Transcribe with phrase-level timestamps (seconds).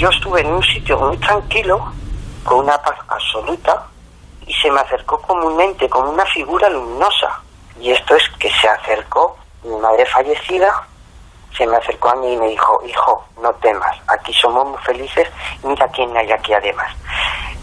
[0.00, 1.92] Yo estuve en un sitio muy tranquilo,
[2.42, 3.84] con una paz absoluta,
[4.46, 7.38] y se me acercó comúnmente como una figura luminosa.
[7.78, 10.72] Y esto es que se acercó, mi madre fallecida,
[11.54, 15.28] se me acercó a mí y me dijo, hijo, no temas, aquí somos muy felices,
[15.64, 16.96] mira quién hay aquí además.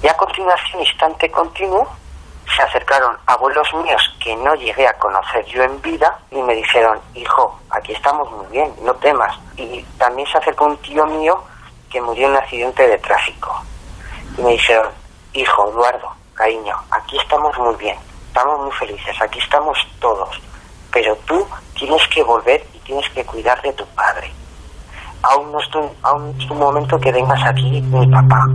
[0.04, 1.88] Y a continuación, instante continuo,
[2.56, 7.00] se acercaron abuelos míos que no llegué a conocer yo en vida y me dijeron,
[7.16, 9.36] hijo, aquí estamos muy bien, no temas.
[9.56, 11.44] Y también se acercó un tío mío
[12.02, 13.62] murió en un accidente de tráfico.
[14.38, 14.92] Y me dijeron,
[15.34, 20.30] hijo, Eduardo, cariño, aquí estamos muy bien, estamos muy felices, aquí estamos todos,
[20.92, 24.32] pero tú tienes que volver y tienes que cuidar de tu padre.
[25.24, 28.46] Aún no es tu, aún es tu momento que vengas aquí, mi papá.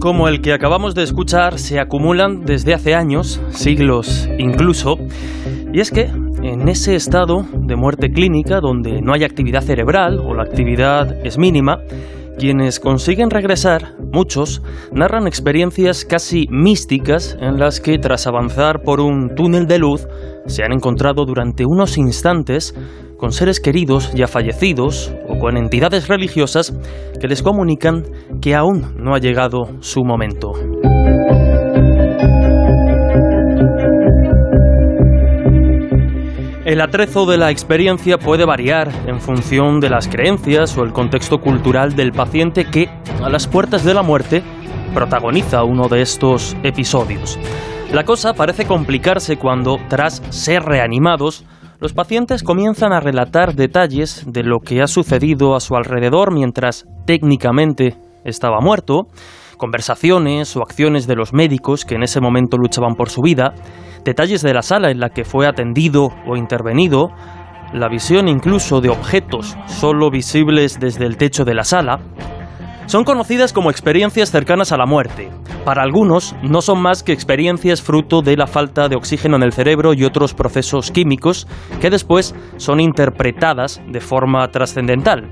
[0.00, 4.96] Como el que acabamos de escuchar se acumulan desde hace años, siglos incluso,
[5.74, 10.32] y es que en ese estado de muerte clínica donde no hay actividad cerebral o
[10.32, 11.80] la actividad es mínima,
[12.38, 19.34] quienes consiguen regresar, muchos, narran experiencias casi místicas en las que tras avanzar por un
[19.34, 20.08] túnel de luz
[20.46, 22.74] se han encontrado durante unos instantes
[23.16, 26.74] con seres queridos ya fallecidos o con entidades religiosas
[27.20, 28.04] que les comunican
[28.40, 30.52] que aún no ha llegado su momento.
[36.64, 41.38] El atrezo de la experiencia puede variar en función de las creencias o el contexto
[41.38, 42.88] cultural del paciente que,
[43.22, 44.42] a las puertas de la muerte,
[44.94, 47.38] protagoniza uno de estos episodios.
[47.92, 51.44] La cosa parece complicarse cuando, tras ser reanimados,
[51.84, 56.86] los pacientes comienzan a relatar detalles de lo que ha sucedido a su alrededor mientras
[57.04, 59.08] técnicamente estaba muerto,
[59.58, 63.52] conversaciones o acciones de los médicos que en ese momento luchaban por su vida,
[64.02, 67.10] detalles de la sala en la que fue atendido o intervenido,
[67.74, 72.00] la visión incluso de objetos solo visibles desde el techo de la sala,
[72.86, 75.30] son conocidas como experiencias cercanas a la muerte.
[75.64, 79.52] Para algunos no son más que experiencias fruto de la falta de oxígeno en el
[79.52, 81.46] cerebro y otros procesos químicos
[81.80, 85.30] que después son interpretadas de forma trascendental.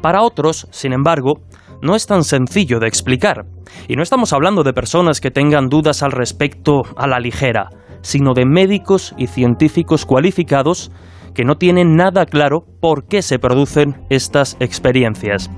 [0.00, 1.40] Para otros, sin embargo,
[1.82, 3.44] no es tan sencillo de explicar.
[3.88, 7.68] Y no estamos hablando de personas que tengan dudas al respecto a la ligera,
[8.00, 10.90] sino de médicos y científicos cualificados
[11.34, 15.50] que no tienen nada claro por qué se producen estas experiencias.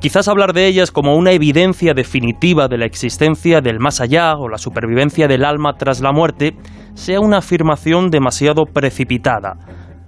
[0.00, 4.48] Quizás hablar de ellas como una evidencia definitiva de la existencia del más allá o
[4.48, 6.56] la supervivencia del alma tras la muerte
[6.94, 9.56] sea una afirmación demasiado precipitada.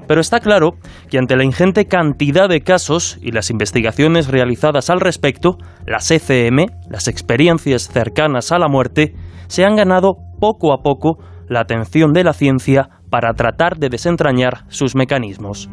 [0.09, 0.73] Pero está claro
[1.09, 6.67] que ante la ingente cantidad de casos y las investigaciones realizadas al respecto, las ECM,
[6.91, 9.15] las experiencias cercanas a la muerte,
[9.47, 11.19] se han ganado poco a poco
[11.53, 15.69] la atención de la ciencia para tratar de desentrañar sus mecanismos.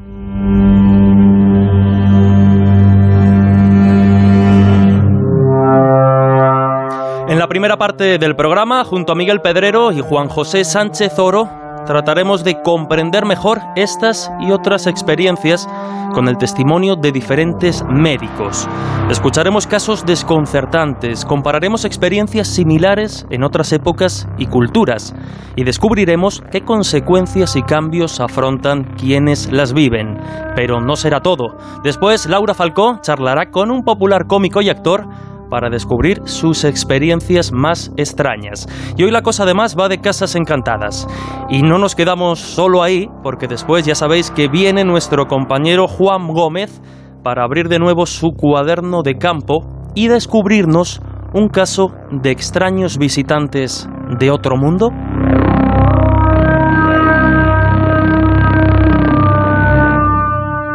[7.29, 11.58] En la primera parte del programa, junto a Miguel Pedrero y Juan José Sánchez Oro,
[11.89, 15.67] trataremos de comprender mejor estas y otras experiencias
[16.13, 18.67] con el testimonio de diferentes médicos.
[19.09, 25.15] Escucharemos casos desconcertantes, compararemos experiencias similares en otras épocas y culturas
[25.55, 30.15] y descubriremos qué consecuencias y cambios afrontan quienes las viven.
[30.55, 31.57] Pero no será todo.
[31.83, 35.07] Después, Laura Falcó charlará con un popular cómico y actor
[35.49, 38.67] para descubrir sus experiencias más extrañas.
[38.97, 41.07] Y hoy la cosa además va de casas encantadas.
[41.49, 46.27] Y no nos quedamos solo ahí, porque después ya sabéis que viene nuestro compañero Juan
[46.27, 46.81] Gómez
[47.23, 49.65] para abrir de nuevo su cuaderno de campo
[49.95, 51.01] y descubrirnos
[51.33, 53.87] un caso de extraños visitantes
[54.19, 54.89] de otro mundo.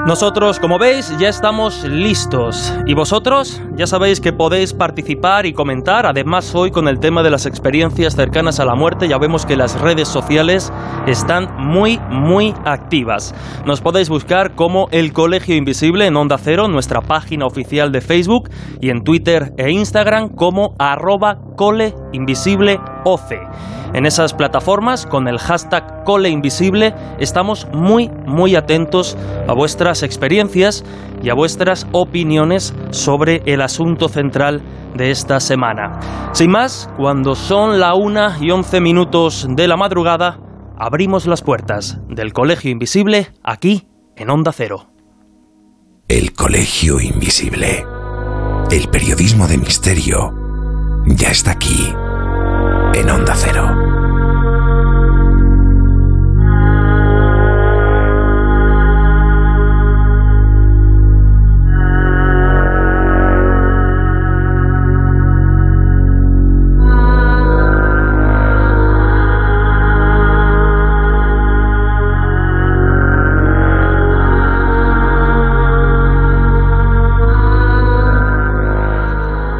[0.06, 2.75] Nosotros, como veis, ya estamos listos.
[2.87, 6.05] Y vosotros ya sabéis que podéis participar y comentar.
[6.05, 9.56] Además, hoy con el tema de las experiencias cercanas a la muerte, ya vemos que
[9.56, 10.71] las redes sociales
[11.06, 13.35] están muy, muy activas.
[13.65, 18.51] Nos podéis buscar como El Colegio Invisible en Onda Cero, nuestra página oficial de Facebook,
[18.83, 21.41] y en Twitter e Instagram como arroba
[22.14, 22.81] coleinvisibleoc.
[23.93, 29.16] En esas plataformas, con el hashtag coleinvisible, estamos muy, muy atentos
[29.46, 30.84] a vuestras experiencias
[31.22, 34.62] y a vuestras opiniones sobre el asunto central
[34.96, 36.00] de esta semana.
[36.32, 40.40] Sin más, cuando son la una y once minutos de la madrugada,
[40.76, 43.87] abrimos las puertas del Colegio Invisible aquí
[44.17, 44.90] en Onda Cero.
[46.08, 47.87] El Colegio Invisible.
[48.70, 50.44] El periodismo de misterio
[51.06, 51.95] ya está aquí
[52.95, 53.83] en Onda Cero.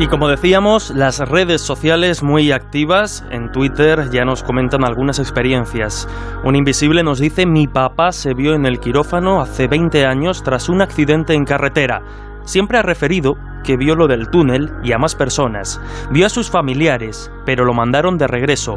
[0.01, 6.09] Y como decíamos, las redes sociales muy activas, en Twitter ya nos comentan algunas experiencias.
[6.43, 10.69] Un invisible nos dice, mi papá se vio en el quirófano hace 20 años tras
[10.69, 12.03] un accidente en carretera.
[12.43, 15.81] Siempre ha referido que vio lo del túnel y a más personas.
[16.13, 18.77] Vio a sus familiares, pero lo mandaron de regreso.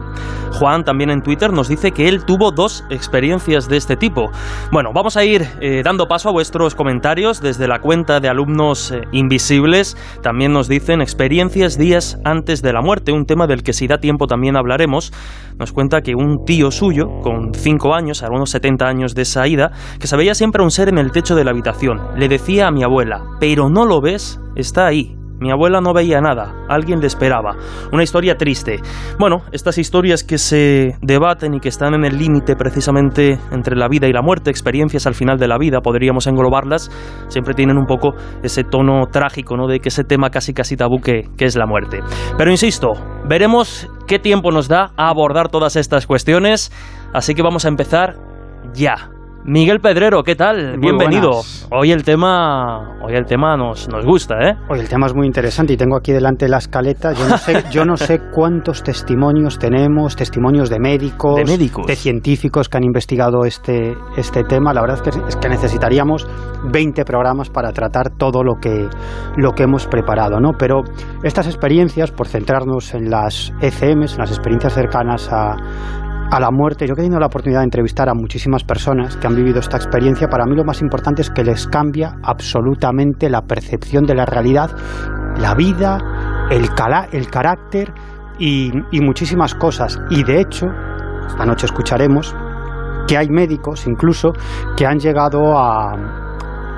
[0.53, 4.31] Juan también en Twitter nos dice que él tuvo dos experiencias de este tipo.
[4.71, 8.91] Bueno, vamos a ir eh, dando paso a vuestros comentarios desde la cuenta de alumnos
[8.91, 9.95] eh, invisibles.
[10.23, 13.99] También nos dicen experiencias días antes de la muerte, un tema del que si da
[13.99, 15.13] tiempo también hablaremos.
[15.59, 19.47] Nos cuenta que un tío suyo, con 5 años, a unos 70 años de esa
[19.47, 21.99] ida, que se veía siempre un ser en el techo de la habitación.
[22.15, 25.15] Le decía a mi abuela, pero no lo ves, está ahí.
[25.39, 27.55] Mi abuela no veía nada, alguien le esperaba.
[27.91, 28.79] Una historia triste.
[29.19, 33.87] Bueno, estas historias que se debaten y que están en el límite precisamente entre la
[33.87, 36.89] vida y la muerte, experiencias al final de la vida, podríamos englobarlas,
[37.27, 39.67] siempre tienen un poco ese tono trágico, ¿no?
[39.67, 41.99] De que ese tema casi casi tabú que, que es la muerte.
[42.35, 42.93] Pero insisto,
[43.29, 46.71] veremos qué tiempo nos da a abordar todas estas cuestiones,
[47.13, 48.15] así que vamos a empezar
[48.73, 49.11] ya.
[49.49, 50.71] Miguel Pedrero, ¿qué tal?
[50.71, 51.29] Muy Bienvenido.
[51.29, 51.69] buenas.
[51.71, 54.55] Hoy el tema, hoy el tema nos, nos gusta, ¿eh?
[54.69, 57.13] Oye, el tema es muy interesante y tengo aquí delante la escaleta.
[57.13, 61.87] Yo no sé, yo no sé cuántos testimonios tenemos, testimonios de médicos, De médicos.
[61.87, 64.73] de científicos que han investigado este, este tema.
[64.73, 66.27] La verdad es que, es que necesitaríamos
[66.69, 68.89] 20 programas para tratar todo lo que,
[69.37, 70.51] lo que hemos preparado, ¿no?
[70.59, 70.81] Pero
[71.23, 75.55] estas experiencias, por centrarnos en las ECMs, en las experiencias cercanas a,
[76.29, 76.85] a la muerte.
[76.87, 80.27] Yo he tenido la oportunidad de entrevistar a muchísimas personas que han vivido esta experiencia,
[80.27, 84.71] para mí lo más importante es que les cambia absolutamente la percepción de la realidad,
[85.37, 85.97] la vida,
[86.49, 87.93] el, cala- el carácter
[88.39, 88.71] y,
[89.01, 89.99] muchísimas cosas.
[90.09, 90.65] Y de hecho,
[91.27, 92.35] esta noche escucharemos
[93.07, 94.33] que hay médicos incluso
[94.75, 95.93] que han llegado a,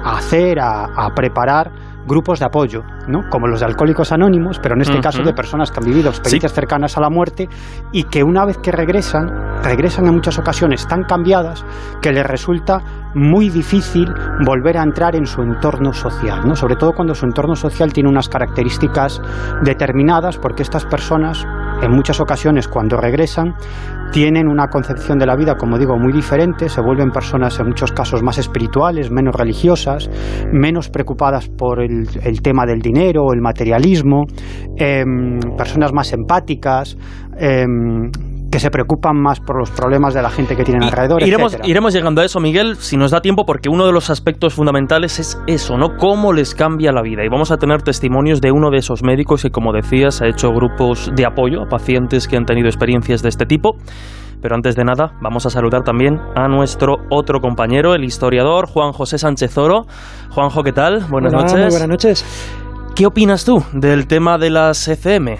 [0.05, 3.29] hacer, a preparar grupos de apoyo, ¿no?
[3.29, 6.53] como los de Alcohólicos Anónimos, pero en este caso de personas que han vivido experiencias
[6.53, 7.47] cercanas a la muerte
[7.91, 9.29] y que una vez que regresan,
[9.63, 11.65] regresan en muchas ocasiones tan cambiadas
[12.01, 12.81] que les resulta
[13.15, 14.07] muy difícil
[14.45, 16.55] volver a entrar en su entorno social, ¿no?
[16.55, 19.21] sobre todo cuando su entorno social tiene unas características
[19.63, 21.45] determinadas, porque estas personas,
[21.81, 23.55] en muchas ocasiones cuando regresan,
[24.11, 27.91] tienen una concepción de la vida, como digo, muy diferente, se vuelven personas en muchos
[27.91, 30.09] casos más espirituales, menos religiosas,
[30.51, 34.25] menos preocupadas por el, el tema del dinero el materialismo,
[34.77, 36.97] em, personas más empáticas,
[37.37, 38.09] em,
[38.51, 41.21] que se preocupan más por los problemas de la gente que tienen alrededor.
[41.23, 41.69] iremos, etcétera.
[41.69, 45.19] iremos llegando a eso, Miguel, si nos da tiempo, porque uno de los aspectos fundamentales
[45.19, 45.97] es eso, ¿no?
[45.97, 47.23] Cómo les cambia la vida.
[47.23, 50.49] Y vamos a tener testimonios de uno de esos médicos que, como decías, ha hecho
[50.51, 53.75] grupos de apoyo a pacientes que han tenido experiencias de este tipo.
[54.41, 58.93] Pero antes de nada, vamos a saludar también a nuestro otro compañero, el historiador Juan
[58.93, 59.85] José Sánchez Oro.
[60.31, 61.03] Juanjo, ¿qué tal?
[61.09, 61.59] Buenas Hola, noches.
[61.59, 62.25] Muy buenas noches.
[62.95, 65.37] ¿Qué opinas tú del tema de las ECM?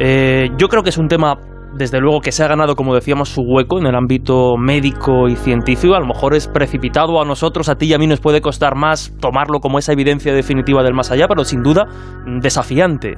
[0.00, 1.36] Eh, yo creo que es un tema,
[1.74, 5.36] desde luego, que se ha ganado, como decíamos, su hueco en el ámbito médico y
[5.36, 5.94] científico.
[5.94, 8.76] A lo mejor es precipitado a nosotros, a ti y a mí nos puede costar
[8.76, 11.86] más tomarlo como esa evidencia definitiva del más allá, pero sin duda
[12.26, 13.16] mm, desafiante.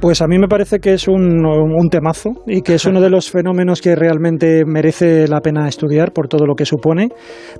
[0.00, 3.10] Pues a mí me parece que es un, un, temazo y que es uno de
[3.10, 7.08] los fenómenos que realmente merece la pena estudiar por todo lo que supone,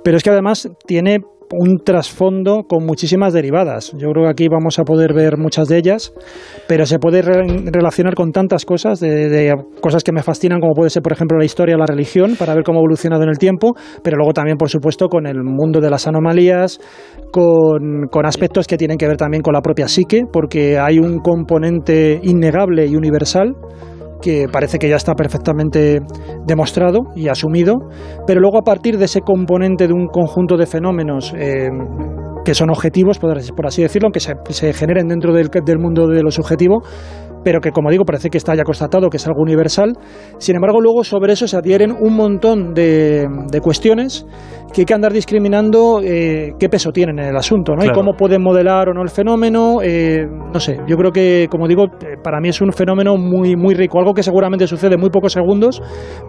[0.03, 1.19] pero es que además tiene
[1.51, 3.91] un trasfondo con muchísimas derivadas.
[3.93, 6.13] Yo creo que aquí vamos a poder ver muchas de ellas,
[6.67, 11.01] pero se puede relacionar con tantas cosas, de, cosas que me fascinan, como puede ser,
[11.01, 13.75] por ejemplo, la historia de la religión, para ver cómo ha evolucionado en el tiempo,
[14.03, 16.79] pero luego también, por supuesto, con el mundo de las anomalías,
[17.31, 21.19] con, con aspectos que tienen que ver también con la propia psique, porque hay un
[21.19, 23.55] componente innegable y universal
[24.21, 26.01] que parece que ya está perfectamente
[26.45, 27.75] demostrado y asumido,
[28.27, 31.69] pero luego a partir de ese componente de un conjunto de fenómenos eh,
[32.43, 36.81] que son objetivos, por así decirlo, que se, generen dentro del mundo de lo subjetivo,
[37.43, 39.93] pero que como digo parece que está ya constatado que es algo universal.
[40.37, 43.27] Sin embargo, luego sobre eso se adhieren un montón de,
[43.61, 44.25] cuestiones
[44.73, 47.83] que hay que andar discriminando eh, qué peso tienen en el asunto, ¿no?
[47.83, 49.79] Y cómo pueden modelar o no el fenómeno.
[49.81, 53.55] Eh, no sé, yo creo que, como digo, eh, para mí es un fenómeno muy,
[53.55, 55.81] muy rico, algo que seguramente sucede en muy pocos segundos,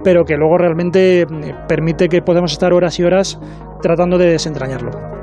[0.02, 1.26] pero que luego realmente
[1.68, 3.38] permite que podamos estar horas y horas
[3.82, 5.19] tratando de desentrañarlo.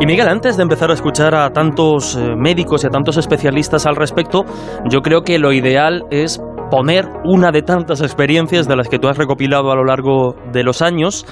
[0.00, 3.84] Y Miguel, antes de empezar a escuchar a tantos eh, médicos y a tantos especialistas
[3.84, 4.44] al respecto,
[4.88, 6.40] yo creo que lo ideal es
[6.70, 10.62] poner una de tantas experiencias de las que tú has recopilado a lo largo de
[10.62, 11.26] los años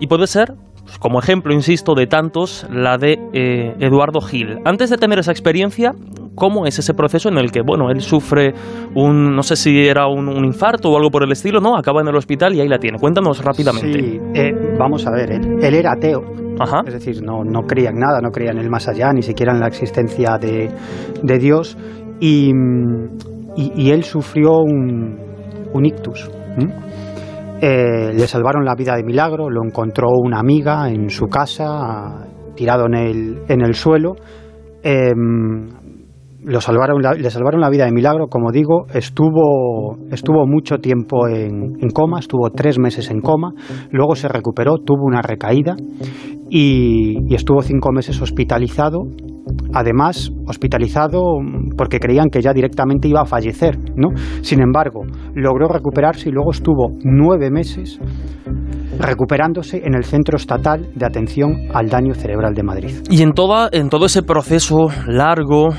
[0.00, 4.60] y puede ser, pues, como ejemplo, insisto, de tantos, la de eh, Eduardo Gil.
[4.64, 5.92] Antes de tener esa experiencia,
[6.38, 8.54] ¿cómo es ese proceso en el que, bueno, él sufre
[8.94, 11.76] un, no sé si era un, infarto o algo por el estilo, ¿no?
[11.76, 12.98] Acaba en el hospital y ahí la tiene.
[12.98, 14.00] Cuéntanos rápidamente.
[14.00, 16.48] Sí, eh, vamos a ver, él era ateo
[16.86, 19.52] es decir, no, no creía en nada, no creía en el más allá, ni siquiera
[19.52, 21.76] en la existencia de, Dios.
[22.20, 25.18] Y, él sufrió un,
[25.72, 26.30] un ictus.
[27.60, 32.86] Eh, le salvaron la vida de milagro, lo encontró una amiga en su casa, tirado
[32.86, 34.14] en el, en el suelo.
[34.82, 35.68] Em,
[36.48, 41.76] lo salvaron, le salvaron la vida de milagro, como digo, estuvo, estuvo mucho tiempo en,
[41.92, 43.52] coma, estuvo tres meses en coma,
[43.90, 45.76] luego se recuperó, tuvo una recaída
[46.48, 49.02] y, estuvo cinco meses hospitalizado.
[49.74, 51.22] Además, hospitalizado
[51.76, 54.08] porque creían que ya directamente iba a fallecer, ¿no?
[54.42, 55.02] Sin embargo,
[55.34, 57.98] logró recuperarse y luego estuvo nueve meses
[58.98, 62.94] recuperándose en el Centro Estatal de Atención al Daño Cerebral de Madrid.
[63.10, 65.76] Y en, toda, en todo ese proceso largo eh,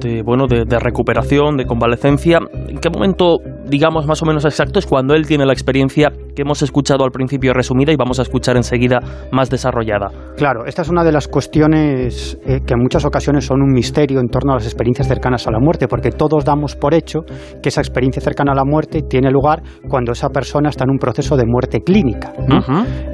[0.00, 4.78] de, bueno, de, de recuperación, de convalecencia, ¿en qué momento, digamos, más o menos exacto
[4.78, 8.22] es cuando él tiene la experiencia que hemos escuchado al principio resumida y vamos a
[8.22, 8.98] escuchar enseguida
[9.32, 10.10] más desarrollada?
[10.36, 14.20] Claro, esta es una de las cuestiones eh, que en muchas ocasiones son un misterio
[14.20, 17.20] en torno a las experiencias cercanas a la muerte, porque todos damos por hecho
[17.62, 20.98] que esa experiencia cercana a la muerte tiene lugar cuando esa persona está en un
[20.98, 22.32] proceso de muerte clínica.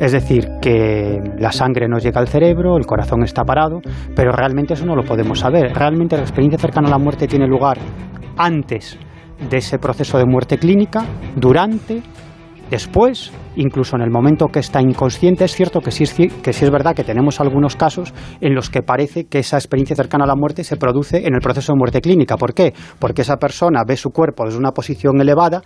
[0.01, 3.81] Es decir, que la sangre nos llega al cerebro, el corazón está parado,
[4.15, 5.73] pero realmente eso no lo podemos saber.
[5.75, 7.79] Realmente la experiencia cercana a la muerte tiene lugar
[8.37, 8.99] antes
[9.49, 11.05] de ese proceso de muerte clínica,
[11.37, 12.03] durante,
[12.71, 15.45] después, incluso en el momento que está inconsciente.
[15.45, 18.71] Es cierto que sí es, que sí es verdad que tenemos algunos casos en los
[18.71, 21.79] que parece que esa experiencia cercana a la muerte se produce en el proceso de
[21.79, 22.37] muerte clínica.
[22.37, 22.73] ¿Por qué?
[22.99, 25.63] Porque esa persona ve su cuerpo desde una posición elevada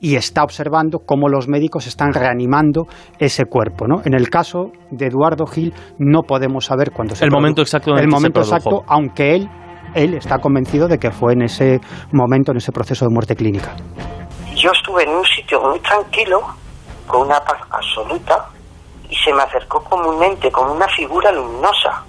[0.00, 2.86] y está observando cómo los médicos están reanimando
[3.18, 3.86] ese cuerpo.
[3.86, 4.02] ¿no?
[4.04, 8.08] En el caso de Eduardo Gil no podemos saber cuándo se el momento exacto el
[8.08, 9.48] momento exacto, aunque él
[9.94, 11.80] él está convencido de que fue en ese
[12.12, 13.74] momento, en ese proceso de muerte clínica.
[14.54, 16.40] Yo estuve en un sitio muy tranquilo,
[17.06, 18.46] con una paz absoluta,
[19.08, 22.04] y se me acercó comúnmente como una figura luminosa.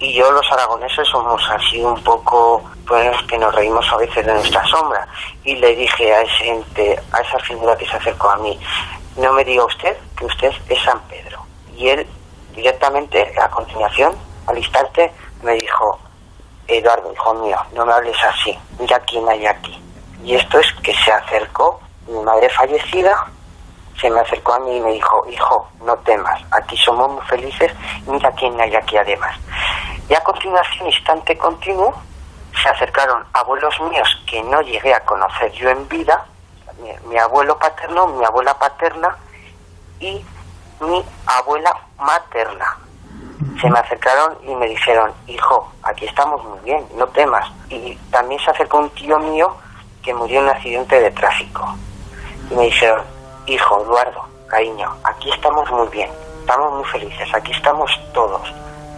[0.00, 4.32] Y yo los aragoneses somos así un poco, pues que nos reímos a veces de
[4.32, 5.06] nuestra sombra.
[5.44, 8.58] Y le dije a, ese ente, a esa figura que se acercó a mí,
[9.16, 11.40] no me diga usted que usted es San Pedro.
[11.76, 12.06] Y él
[12.54, 14.12] directamente, a continuación,
[14.46, 15.98] al instante, me dijo,
[16.68, 19.82] Eduardo, hijo mío, no me hables así, mira quién hay aquí.
[20.22, 23.26] Y esto es que se acercó mi madre fallecida,
[24.00, 27.72] se me acercó a mí y me dijo, hijo, no temas, aquí somos muy felices,
[28.06, 29.36] mira quién hay aquí además.
[30.08, 31.94] Y a continuación, instante continuo,
[32.62, 36.24] se acercaron abuelos míos que no llegué a conocer yo en vida,
[37.06, 39.16] mi, abuelo paterno, mi abuela paterna
[40.00, 40.24] y
[40.80, 42.78] mi abuela materna.
[43.60, 47.46] Se me acercaron y me dijeron, hijo, aquí estamos muy bien, no temas.
[47.70, 49.56] Y también se acercó un tío mío
[50.02, 51.74] que murió en un accidente de tráfico.
[52.50, 53.04] Y me dijeron,
[53.46, 58.52] hijo Eduardo, cariño, aquí estamos muy bien, estamos muy felices, aquí estamos todos,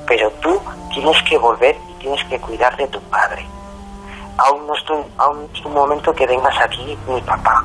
[0.07, 0.61] pero tú
[0.93, 3.47] tienes que volver y tienes que cuidar de tu padre.
[4.39, 7.65] Aún no es un, aún es un momento que vengas aquí mi papá.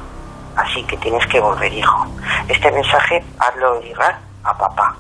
[0.56, 2.06] así que tienes que volver, hijo.
[2.48, 4.96] Este mensaje hazlo llegar a papá.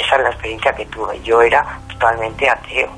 [0.00, 1.20] Esa es la experiencia que tuve.
[1.22, 2.88] Yo era totalmente ateo.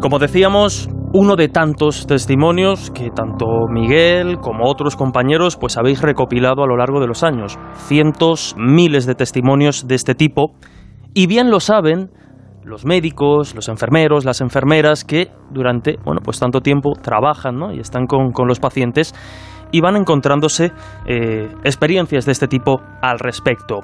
[0.00, 6.64] Como decíamos, uno de tantos testimonios que tanto Miguel como otros compañeros pues habéis recopilado
[6.64, 7.56] a lo largo de los años.
[7.86, 10.52] Cientos, miles de testimonios de este tipo.
[11.14, 12.10] Y bien lo saben
[12.64, 18.06] los médicos, los enfermeros, las enfermeras que durante bueno, pues tanto tiempo trabajan y están
[18.06, 19.14] con, los pacientes
[19.70, 20.72] y van encontrándose
[21.06, 23.80] eh, experiencias de este tipo al respecto.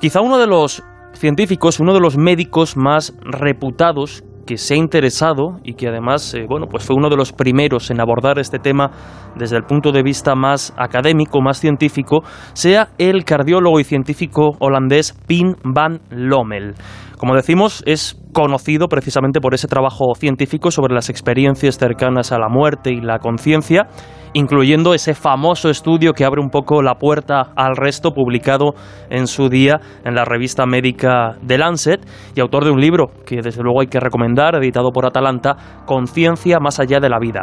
[0.00, 5.60] Quizá uno de los científicos, uno de los médicos más reputados que se ha interesado
[5.62, 8.90] y que además eh, bueno, pues fue uno de los primeros en abordar este tema
[9.36, 12.22] desde el punto de vista más académico, más científico,
[12.52, 16.74] sea el cardiólogo y científico holandés Pim van Lommel.
[17.20, 22.48] Como decimos, es conocido precisamente por ese trabajo científico sobre las experiencias cercanas a la
[22.48, 23.88] muerte y la conciencia,
[24.32, 28.72] incluyendo ese famoso estudio que abre un poco la puerta al resto, publicado
[29.10, 32.00] en su día en la revista médica The Lancet,
[32.34, 36.58] y autor de un libro que desde luego hay que recomendar, editado por Atalanta, Conciencia
[36.58, 37.42] más allá de la vida.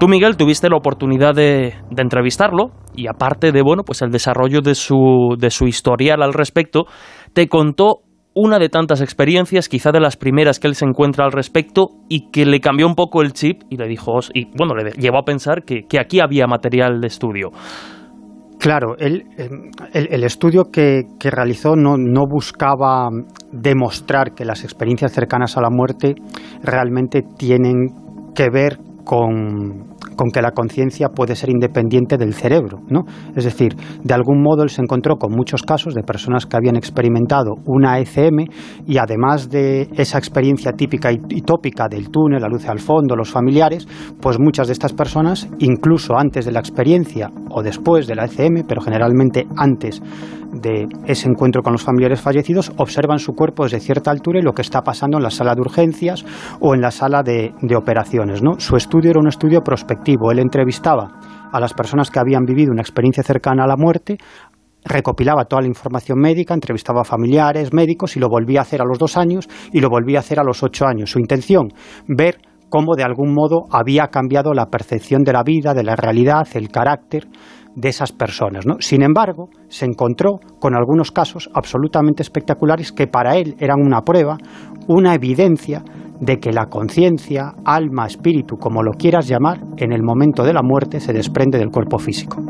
[0.00, 4.74] Tú, Miguel, tuviste la oportunidad de, entrevistarlo y aparte de bueno, pues el desarrollo de
[4.74, 6.86] su, de su historial al respecto,
[7.34, 8.07] te contó
[8.40, 12.30] una de tantas experiencias, quizá de las primeras que él se encuentra al respecto y
[12.30, 15.24] que le cambió un poco el chip y le dijo, y bueno, le llevó a
[15.24, 17.50] pensar que, aquí había material de estudio.
[18.60, 19.22] Claro, em,
[19.92, 23.08] el, estudio que, realizó no, buscaba
[23.52, 26.14] demostrar que las experiencias cercanas a la muerte
[26.62, 27.88] realmente tienen
[28.34, 29.87] que ver con,
[30.18, 33.04] con que la conciencia puede ser independiente del cerebro, ¿no?
[33.36, 36.74] Es decir, de algún modo él se encontró con muchos casos de personas que habían
[36.74, 38.46] experimentado una ECM
[38.84, 43.30] y además de esa experiencia típica y, tópica del túnel, la luz al fondo, los
[43.30, 43.86] familiares,
[44.20, 48.66] pues muchas de estas personas, incluso antes de la experiencia o después de la ECM,
[48.66, 50.02] pero generalmente antes
[50.52, 54.52] de ese encuentro con los familiares fallecidos, observan su cuerpo desde cierta altura y lo
[54.52, 56.24] que está pasando en la sala de urgencias
[56.60, 58.42] o en la sala de, operaciones.
[58.42, 58.58] ¿no?
[58.58, 62.82] Su estudio era un estudio prospectivo él entrevistaba a las personas que habían vivido una
[62.82, 64.18] experiencia cercana a la muerte,
[64.84, 68.84] recopilaba toda la información médica, entrevistaba a familiares, médicos y lo volvía a hacer a
[68.84, 71.10] los dos años y lo volvía a hacer a los ocho años.
[71.10, 71.68] Su intención,
[72.06, 76.46] ver cómo de algún modo había cambiado la percepción de la vida, de la realidad,
[76.54, 77.26] el carácter
[77.78, 78.64] de esas personas.
[78.80, 84.36] Sin embargo, se encontró con algunos casos absolutamente espectaculares que para él eran una prueba,
[84.88, 85.82] una evidencia
[86.20, 90.62] de que la conciencia, alma, espíritu, como lo quieras llamar, en el momento de la
[90.62, 92.42] muerte se desprende del cuerpo físico.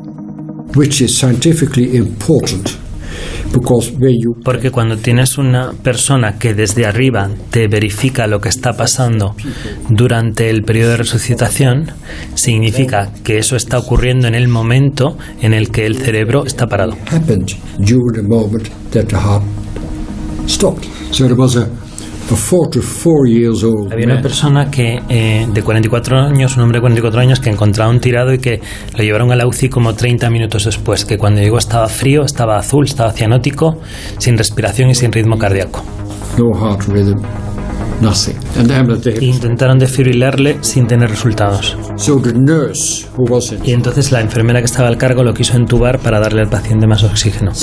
[4.45, 9.35] Porque cuando tienes una persona que desde arriba te verifica lo que está pasando
[9.89, 11.91] durante el periodo de resucitación,
[12.35, 16.97] significa que eso está ocurriendo en el momento en el que el cerebro está parado.
[23.91, 28.01] Había una persona que eh, de 44 años, un hombre de 44 años, que encontraron
[28.01, 28.61] tirado y que
[28.97, 32.59] lo llevaron a la UCI como 30 minutos después, que cuando llegó estaba frío, estaba
[32.59, 33.79] azul, estaba cianótico,
[34.19, 35.83] sin respiración y sin ritmo cardíaco.
[36.37, 37.48] No heart rhythm.
[39.21, 41.77] Intentaron defibrilarle sin tener resultados.
[43.65, 46.87] Y entonces la enfermera que estaba al cargo lo quiso entubar para darle al paciente
[46.87, 47.55] más oxígeno.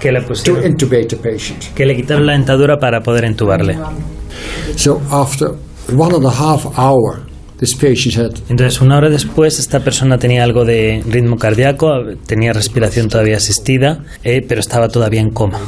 [0.00, 0.62] Que le pusieron,
[1.74, 3.78] Que le quitaron la dentadura para poder entubarle.
[4.76, 5.52] So after
[5.96, 7.35] one and a half hour
[8.48, 11.88] entonces, una hora después, esta persona tenía algo de ritmo cardíaco,
[12.26, 15.60] tenía respiración todavía asistida, eh, pero estaba todavía en coma.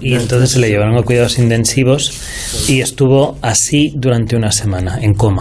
[0.00, 2.12] Y entonces se le llevaron a cuidados intensivos
[2.68, 5.40] y estuvo así durante una semana, en coma.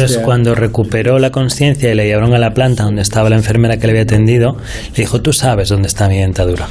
[0.00, 3.78] Entonces, cuando recuperó la conciencia y le llevaron a la planta donde estaba la enfermera
[3.78, 4.56] que le había atendido,
[4.92, 6.68] le dijo, tú sabes dónde está mi dentadura.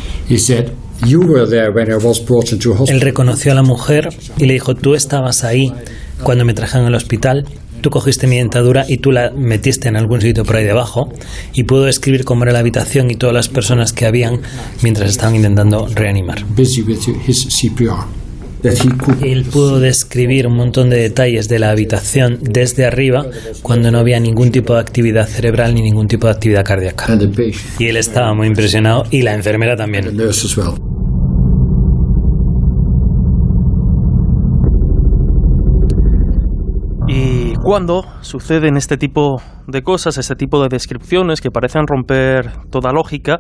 [2.92, 5.74] Él reconoció a la mujer y le dijo, tú estabas ahí
[6.24, 7.46] cuando me trajeron al hospital,
[7.82, 11.10] tú cogiste mi dentadura y tú la metiste en algún sitio por ahí debajo
[11.54, 14.42] y pudo describir cómo era la habitación y todas las personas que habían
[14.82, 16.44] mientras estaban intentando reanimar.
[19.24, 23.26] Él pudo describir un montón de detalles de la habitación desde arriba
[23.62, 27.06] cuando no había ningún tipo de actividad cerebral ni ningún tipo de actividad cardíaca.
[27.80, 30.18] Y él estaba muy impresionado y la enfermera también.
[37.12, 42.92] Y cuando suceden este tipo de cosas, este tipo de descripciones que parecen romper toda
[42.92, 43.40] lógica,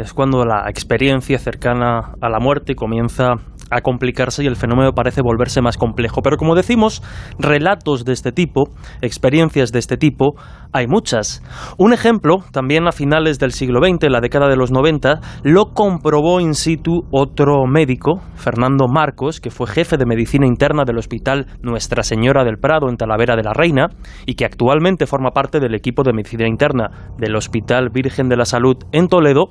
[0.00, 3.34] es cuando la experiencia cercana a la muerte comienza
[3.70, 6.22] a complicarse y el fenómeno parece volverse más complejo.
[6.22, 7.02] Pero como decimos,
[7.38, 8.64] relatos de este tipo,
[9.00, 10.34] experiencias de este tipo,
[10.72, 11.42] hay muchas.
[11.78, 16.40] Un ejemplo, también a finales del siglo XX, la década de los 90, lo comprobó
[16.40, 22.02] in situ otro médico, Fernando Marcos, que fue jefe de medicina interna del Hospital Nuestra
[22.02, 23.88] Señora del Prado en Talavera de la Reina
[24.26, 28.44] y que actualmente forma parte del equipo de medicina interna del Hospital Virgen de la
[28.44, 29.50] Salud en Toledo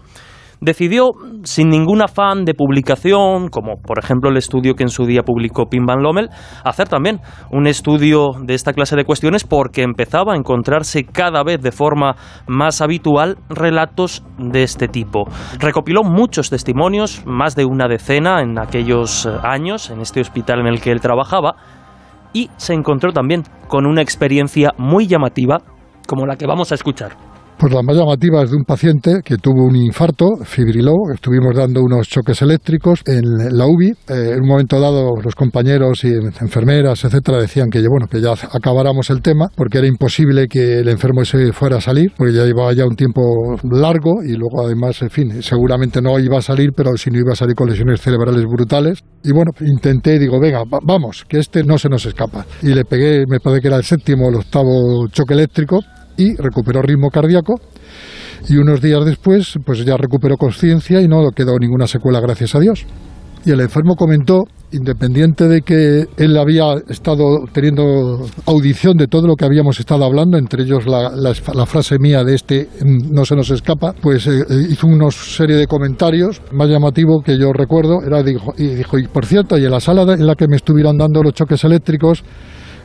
[0.61, 1.11] decidió,
[1.43, 5.67] sin ningún afán de publicación, como por ejemplo el estudio que en su día publicó
[5.69, 6.29] Pim Van Lommel,
[6.63, 11.61] hacer también un estudio de esta clase de cuestiones porque empezaba a encontrarse cada vez
[11.61, 12.15] de forma
[12.47, 15.25] más habitual relatos de este tipo.
[15.59, 20.67] Recopiló muchos testimonios, más de una decena en aquellos eh, años, en este hospital en
[20.67, 21.55] el que él trabajaba,
[22.33, 25.61] y se encontró también con una experiencia muy llamativa
[26.07, 27.28] como la que vamos a escuchar.
[27.59, 31.81] Pues la más llamativa es de un paciente que tuvo un infarto, fibriló, estuvimos dando
[31.81, 33.89] unos choques eléctricos en la UBI.
[34.07, 38.31] Eh, en un momento dado los compañeros y enfermeras, etcétera, decían que bueno, que ya
[38.31, 42.45] acabáramos el tema porque era imposible que el enfermo se fuera a salir, porque ya
[42.45, 43.21] llevaba ya un tiempo
[43.69, 47.33] largo y luego además, en fin, seguramente no iba a salir, pero si no iba
[47.33, 49.03] a salir con lesiones cerebrales brutales.
[49.21, 52.45] Y bueno, intenté, digo, venga, vamos, que este no se nos escapa.
[52.61, 55.81] Y le pegué, me parece que era el séptimo o el octavo choque eléctrico
[56.19, 57.55] y recuperó ritmo cardíaco
[58.47, 62.59] y unos días después pues ya recuperó conciencia y no quedó ninguna secuela gracias a
[62.59, 62.85] Dios.
[63.45, 69.35] Y el enfermo comentó, independiente de que él había estado teniendo audición de todo lo
[69.35, 73.93] que habíamos estado hablando, entre ellos la, frase mía de este no se nos escapa,
[73.93, 76.41] pues eh, eh, hizo una serie de comentarios.
[76.51, 79.79] Más llamativo que yo recuerdo era, dijo, y dijo, y por cierto, y en la
[79.79, 82.23] sala en la que me estuvieron dando los choques eléctricos,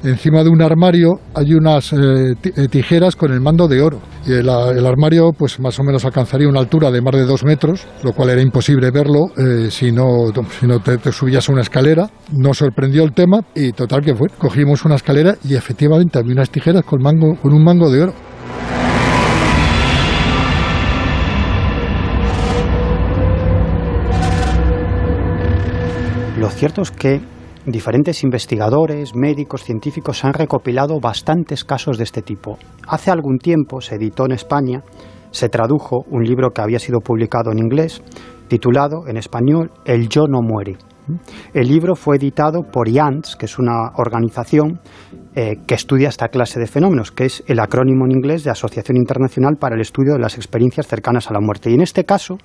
[0.05, 4.01] Encima de un armario hay unas eh, eh, tijeras con el mando de oro.
[4.27, 7.87] Y el, armario, pues más o menos alcanzaría una altura de más de dos metros,
[8.03, 10.27] lo cual era imposible verlo eh, si no,
[10.61, 12.11] si no te, subías a una escalera.
[12.33, 14.29] Nos sorprendió el tema y total que fue.
[14.29, 18.15] Cogimos una escalera y efectivamente había unas tijeras con, mango, con un mango de oro.
[26.39, 27.23] Lo cierto es que
[27.67, 32.59] diferentes investigadores, médicos, científicos han recopilado bastantes casos de este tipo.
[32.87, 34.83] Hace algún tiempo se editó en España,
[35.31, 38.03] se tradujo un libro que había sido publicado en inglés,
[38.49, 40.77] titulado en español El yo no muere.
[41.53, 44.81] El libro fue editado por IANTS, que es una organización
[45.35, 48.97] eh, que estudia esta clase de fenómenos, que es el acrónimo en inglés de Asociación
[48.97, 51.71] Internacional para el Estudio de las Experiencias Cercanas a la Muerte.
[51.71, 52.39] Y en este caso,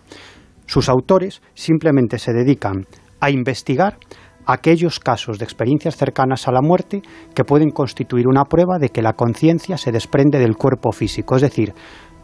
[0.65, 2.85] sus autores simplemente se dedican
[3.21, 3.97] a investigar
[4.45, 7.01] aquellos casos de experiencias cercanas a la muerte
[7.33, 11.35] que pueden constituir una prueba de que la conciencia se desprende del cuerpo físico.
[11.35, 11.73] Es decir,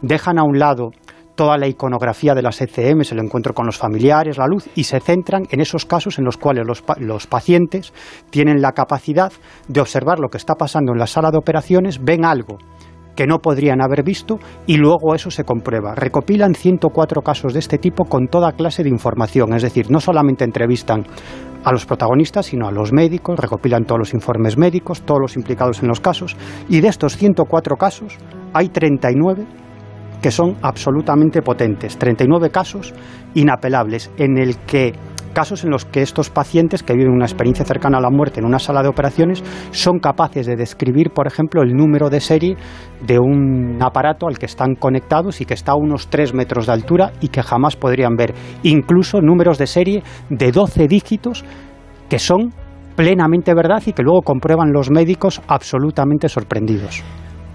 [0.02, 0.90] dejan a un lado
[1.36, 5.00] toda la iconografía de las ECM, el encuentro con los familiares, la luz, y se
[5.00, 7.92] centran en esos casos en los cuales los, los, pacientes
[8.30, 9.32] tienen la capacidad
[9.68, 12.56] de observar lo que está pasando en la sala de operaciones, ven algo
[13.16, 15.94] que no podrían haber visto y luego eso se comprueba.
[15.94, 20.44] Recopilan 104 casos de este tipo con toda clase de información, es decir, no solamente
[20.44, 21.04] entrevistan
[21.66, 25.82] a los protagonistas, sino a los médicos, recopilan todos los informes médicos, todos los implicados
[25.82, 26.36] en los casos,
[26.68, 28.18] y de estos 104 casos
[28.52, 29.44] hay 39
[30.22, 32.94] que son absolutamente potentes, 39 casos
[33.34, 34.92] inapelables en el que
[35.36, 38.46] casos en los que estos pacientes que viven una experiencia cercana a la muerte en
[38.46, 42.56] una sala de operaciones son capaces de describir, por ejemplo, el número de serie
[43.02, 46.72] de un aparato al que están conectados y que está a unos 3 metros de
[46.72, 48.32] altura y que jamás podrían ver.
[48.62, 51.44] Incluso números de serie de 12 dígitos
[52.08, 52.54] que son
[52.96, 57.04] plenamente verdad y que luego comprueban los médicos absolutamente sorprendidos.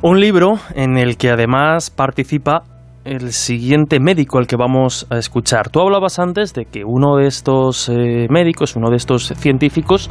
[0.04, 2.62] Un libro en el que además participa
[3.04, 5.70] el siguiente médico al que vamos a escuchar.
[5.70, 10.10] Tú hablabas antes de que uno de estos eh, médicos, uno de estos científicos,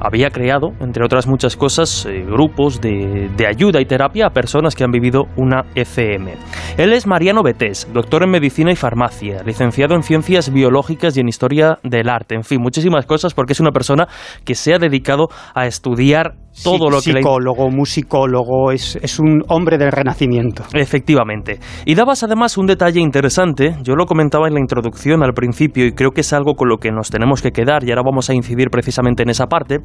[0.00, 4.74] había creado, entre otras muchas cosas, eh, grupos de, de, ayuda y terapia a personas
[4.74, 6.28] que han vivido una ECM.
[6.76, 11.28] Él es Mariano Betés, doctor en medicina y farmacia, licenciado en ciencias biológicas y en
[11.28, 14.06] historia del arte, en fin, muchísimas cosas porque es una persona
[14.44, 19.78] que se ha dedicado a estudiar todo lo que psicólogo, musicólogo, es, es, un hombre
[19.78, 20.64] del renacimiento.
[20.72, 21.58] Efectivamente.
[21.84, 25.92] Y dabas además un detalle interesante, yo lo comentaba en la introducción al principio y
[25.92, 28.34] creo que es algo con lo que nos tenemos que quedar y ahora vamos a
[28.34, 29.78] incidir precisamente en esa parte,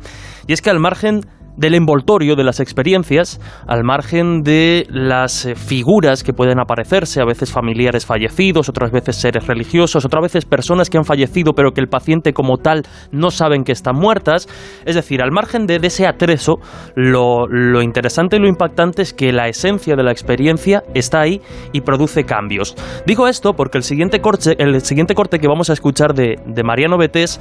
[0.48, 1.22] y es que al margen
[1.58, 7.26] del envoltorio de las experiencias, al margen de las eh, figuras que pueden aparecerse, a
[7.26, 11.82] veces familiares fallecidos, otras veces seres religiosos, otras veces personas que han fallecido pero que
[11.82, 14.48] el paciente como tal no saben que están muertas.
[14.86, 16.56] Es decir, al margen de, ese atreso,
[16.96, 21.42] lo, lo, interesante y lo impactante es que la esencia de la experiencia está ahí
[21.72, 22.76] y produce cambios.
[23.06, 26.64] Digo esto porque el siguiente corte, el siguiente corte que vamos a escuchar de, de
[26.64, 27.40] Mariano Betés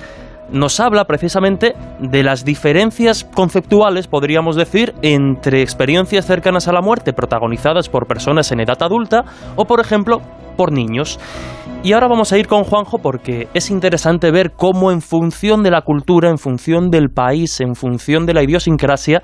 [0.53, 7.13] nos habla precisamente de las diferencias conceptuales, podríamos decir, entre experiencias cercanas a la muerte
[7.13, 9.25] protagonizadas por personas en edad adulta
[9.57, 10.21] o, por ejemplo,
[10.57, 11.19] por niños.
[11.83, 15.71] Y ahora vamos a ir con Juanjo porque es interesante ver cómo en función de
[15.71, 19.23] la cultura, en función del país, en función de la idiosincrasia,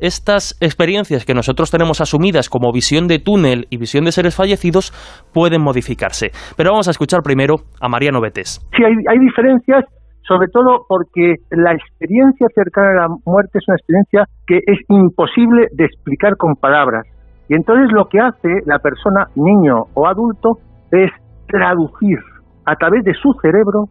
[0.00, 4.92] estas experiencias que nosotros tenemos asumidas como visión de túnel y visión de seres fallecidos
[5.34, 6.30] pueden modificarse.
[6.56, 8.60] Pero vamos a escuchar primero a Mariano Betes.
[8.76, 9.84] Sí, hay, hay diferencias
[10.28, 15.68] sobre todo porque la experiencia cercana a la muerte es una experiencia que es imposible
[15.72, 17.06] de explicar con palabras.
[17.48, 20.58] Y entonces lo que hace la persona, niño o adulto,
[20.92, 21.10] es
[21.48, 22.18] traducir
[22.66, 23.86] a través de su cerebro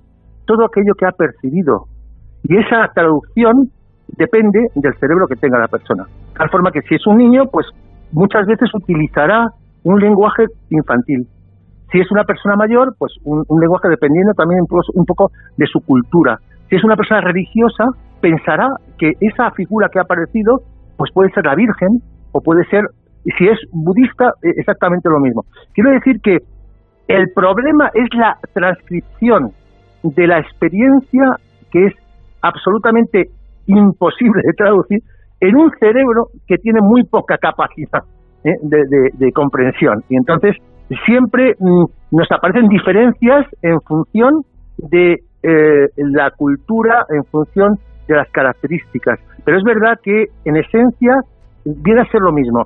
[0.46, 1.86] todo aquello que ha percibido.
[2.44, 3.70] Y esa traducción
[4.16, 6.04] depende del cerebro que tenga la persona.
[6.04, 7.66] De tal forma que si es un niño, pues
[8.12, 9.48] muchas veces utilizará
[9.84, 11.28] un lenguaje infantil.
[11.92, 16.38] Si es una persona mayor, pues un, lenguaje dependiendo también un poco de su cultura.
[16.70, 17.86] Si es una persona religiosa,
[18.20, 20.60] pensará que esa figura que ha aparecido,
[20.98, 22.02] pues puede ser la Virgen
[22.34, 22.84] o puede ser,
[23.38, 25.44] si es budista, e, exactamente lo mismo.
[25.74, 26.40] Quiero decir que
[27.08, 29.52] el problema es la transcripción
[30.04, 31.38] de la experiencia
[31.72, 31.94] que es
[32.42, 33.30] absolutamente
[33.66, 35.00] imposible de traducir
[35.40, 38.04] en un cerebro que tiene muy poca capacidad
[38.44, 38.56] ¿eh?
[38.62, 40.04] de, de comprensión.
[40.10, 40.56] Y entonces
[41.06, 44.42] siempre mm, nos aparecen diferencias en función
[44.78, 49.20] de eh, la cultura, en función de las características.
[49.44, 51.16] Pero es verdad que en esencia
[51.66, 52.66] viene a ser lo mismo.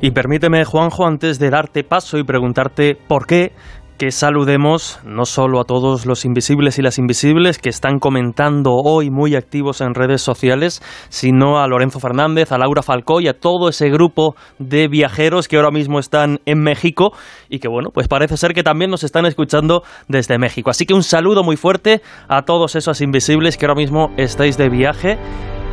[0.00, 3.52] Y permíteme, Juanjo, antes de darte paso y preguntarte por qué,
[3.98, 9.10] que saludemos no solo a todos los invisibles y las invisibles que están comentando hoy
[9.10, 13.68] muy activos en redes sociales, sino a Lorenzo Fernández, a Laura Falcó y a todo
[13.68, 17.12] ese grupo de viajeros que ahora mismo están en México
[17.48, 20.70] y que bueno, pues parece ser que también nos están escuchando desde México.
[20.70, 24.68] Así que un saludo muy fuerte a todos esos invisibles que ahora mismo estáis de
[24.68, 25.18] viaje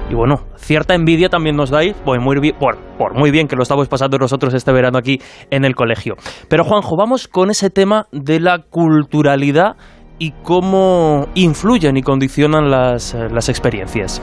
[0.10, 3.56] y bueno, cierta envidia también nos dais, pues muy bien, por, por muy bien que
[3.56, 6.16] lo estamos pasando nosotros este verano aquí en el colegio.
[6.50, 9.76] Pero Juanjo, vamos con ese tema de la culturalidad
[10.20, 14.22] y cómo influyen y condicionan las, las experiencias.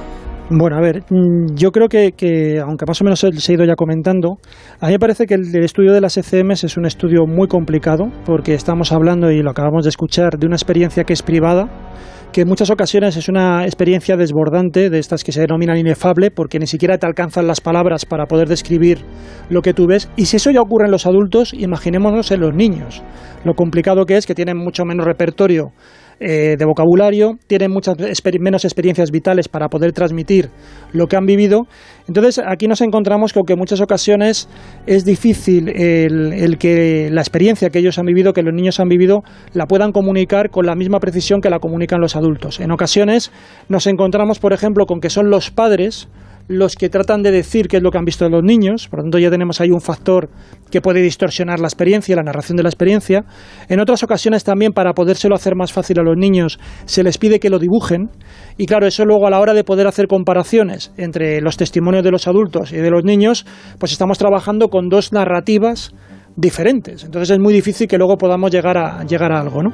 [0.51, 3.75] Bueno, a ver, mm, yo creo que, aunque más o menos se ha ido ya
[3.75, 4.39] comentando,
[4.81, 8.09] a mí me parece que el, estudio de las ECMs es un estudio muy complicado,
[8.25, 11.69] porque estamos hablando, y lo acabamos de escuchar, de una experiencia que es privada,
[12.33, 16.59] que en muchas ocasiones es una experiencia desbordante, de estas que se denominan inefable, porque
[16.59, 19.05] ni siquiera te alcanzan las palabras para poder describir
[19.49, 20.11] lo que tú ves.
[20.17, 23.03] Y si eso ya ocurre en los adultos, imaginémonos en los niños,
[23.45, 25.73] lo complicado que es, que tienen mucho menos repertorio
[26.21, 27.97] eh, de vocabulario, tienen muchas
[28.41, 30.51] menos experiencias vitales para poder transmitir
[30.93, 31.67] lo que han vivido.
[32.07, 34.49] Entonces, aquí nos encontramos con que en muchas ocasiones
[34.87, 39.23] es difícil el, que la experiencia que ellos han vivido, que los niños han vivido,
[39.53, 42.61] la puedan comunicar con la misma precisión que la comunican los adultos.
[42.61, 43.31] En ocasiones
[43.69, 46.09] nos encontramos, por ejemplo, con que son los padres
[46.49, 49.05] los que tratan de decir qué es lo que han visto los niños, por lo
[49.05, 50.31] tanto ya tenemos ahí un factor
[50.71, 53.25] que puede distorsionar la experiencia, la narración de la experiencia.
[53.69, 57.39] En otras ocasiones también para podérselo hacer más fácil a los niños se les pide
[57.39, 58.11] que lo dibujen
[58.57, 62.11] y claro, eso luego a la hora de poder hacer comparaciones entre los testimonios de
[62.11, 63.45] los adultos y de los niños,
[63.79, 65.93] pues estamos trabajando con dos narrativas
[66.35, 67.05] diferentes.
[67.05, 69.63] Entonces es muy difícil que luego podamos llegar a, llegar a algo.
[69.63, 69.71] ¿no?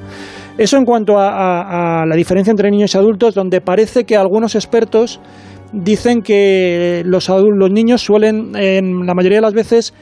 [0.56, 5.20] Eso en cuanto a la diferencia entre niños y adultos, donde parece que algunos expertos
[5.74, 9.94] dicen que los, los niños suelen, en la mayoría de las veces,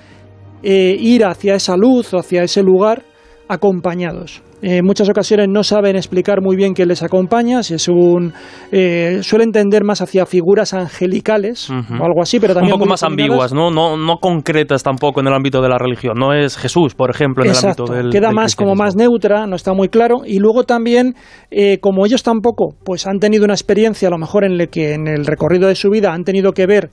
[0.62, 3.02] eh, ir hacia esa luz o hacia ese lugar
[3.48, 4.42] acompañados.
[4.62, 8.32] En muchas ocasiones no saben explicar muy bien qué les acompaña, si es un
[8.70, 13.02] eh, suelen tender más hacia figuras angelicales o algo así, pero también un poco más
[13.02, 13.72] ambiguas, ¿no?
[13.72, 13.96] ¿no?
[13.96, 16.14] No concretas tampoco en el ámbito de la religión.
[16.16, 19.56] No es Jesús, por ejemplo, en el ámbito del queda más como más neutra, no
[19.56, 20.18] está muy claro.
[20.24, 21.16] Y luego también,
[21.50, 24.94] eh, como ellos tampoco, pues han tenido una experiencia, a lo mejor en el que
[24.94, 26.90] en el recorrido de su vida han tenido que ver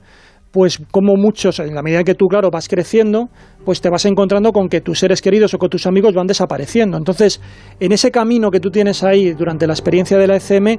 [0.50, 3.28] pues como muchos, en la medida que tú, claro, vas creciendo,
[3.64, 6.96] pues te vas encontrando con que tus seres queridos o con tus amigos van desapareciendo.
[6.96, 7.40] Entonces,
[7.78, 10.78] en ese camino que tú tienes ahí durante la experiencia de la ECM,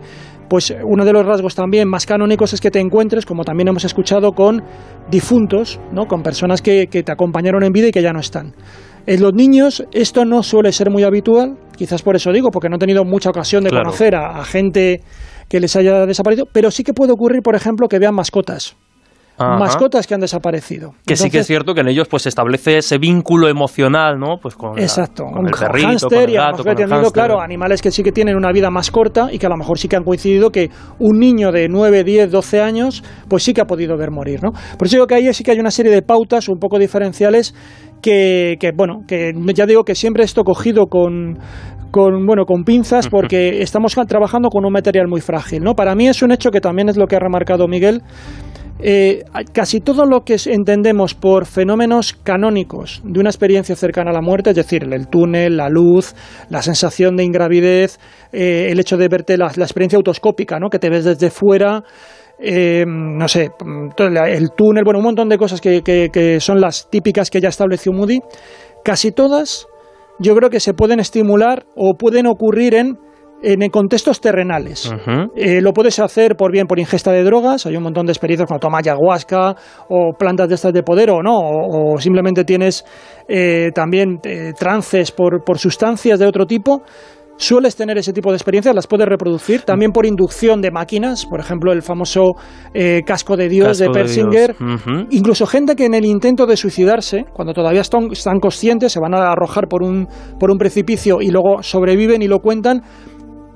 [0.50, 3.86] pues uno de los rasgos también más canónicos es que te encuentres, como también hemos
[3.86, 4.63] escuchado, con
[5.10, 6.08] difuntos, ¿no?
[6.08, 8.54] con personas que, que te acompañaron en vida y que ya no están.
[9.08, 12.76] En los niños esto no suele ser muy habitual, quizás por eso digo, porque no
[12.76, 15.02] he tenido mucha ocasión de conocer a gente
[15.50, 18.78] que les haya desaparecido, pero sí que puede ocurrir, por ejemplo, que vean mascotas
[19.42, 20.94] mascotas que han desaparecido.
[21.06, 24.38] Que sí que es cierto que en ellos pues se establece ese vínculo emocional, ¿no?
[24.42, 28.04] Pues con, exacto, con el perrito, con el gato, con el claro, animales que sí
[28.04, 30.50] que tienen una vida más corta y que a lo mejor sí que han coincidido
[30.50, 34.44] que un niño de 9, 10, 12 años pues sí que ha podido ver morir,
[34.44, 34.52] ¿no?
[34.78, 37.54] Por eso digo que ahí sí que hay una serie de pautas un poco diferenciales
[38.02, 41.38] que, que, bueno, que ya digo que siempre esto cogido con,
[41.92, 45.76] con bueno con pinzas porque estamos trabajando con un material muy frágil, ¿no?
[45.76, 48.02] Para mí es un hecho que también es lo que ha remarcado Miguel
[48.82, 54.22] eh, casi todo lo que entendemos por fenómenos canónicos de una experiencia cercana a la
[54.22, 56.15] muerte, es decir, el túnel, la luz,
[56.50, 58.00] la sensación de ingravidez,
[58.32, 60.70] eh, el hecho de verte la, experiencia autoscópica, ¿no?
[60.70, 61.84] que te ves desde fuera,
[62.39, 63.52] eh, no sé,
[64.28, 67.94] el túnel, bueno, un montón de cosas que, que son las típicas que ya estableció
[67.94, 68.20] Moody,
[68.84, 69.67] casi todas
[70.20, 72.98] yo creo que se pueden estimular o pueden ocurrir en
[73.42, 74.94] en contextos terrenales.
[75.36, 78.48] Eh, lo puedes hacer por bien por ingesta de drogas, hay un montón de experiencias
[78.48, 79.56] cuando tomas ayahuasca
[79.90, 82.86] o plantas de estas de poder o no, o, simplemente tienes
[83.28, 86.84] eh, también eh, trances por, por sustancias de otro tipo.
[87.38, 91.40] Sueles tener ese tipo de experiencias, las puedes reproducir, también por inducción de máquinas, por
[91.40, 92.34] ejemplo, el famoso
[93.04, 94.56] casco de Dios de Persinger,
[95.10, 99.16] incluso gente que en el intento de suicidarse, cuando todavía están, están, conscientes, se van
[99.16, 100.08] a arrojar por un,
[100.40, 102.84] por un precipicio y luego sobreviven y lo cuentan,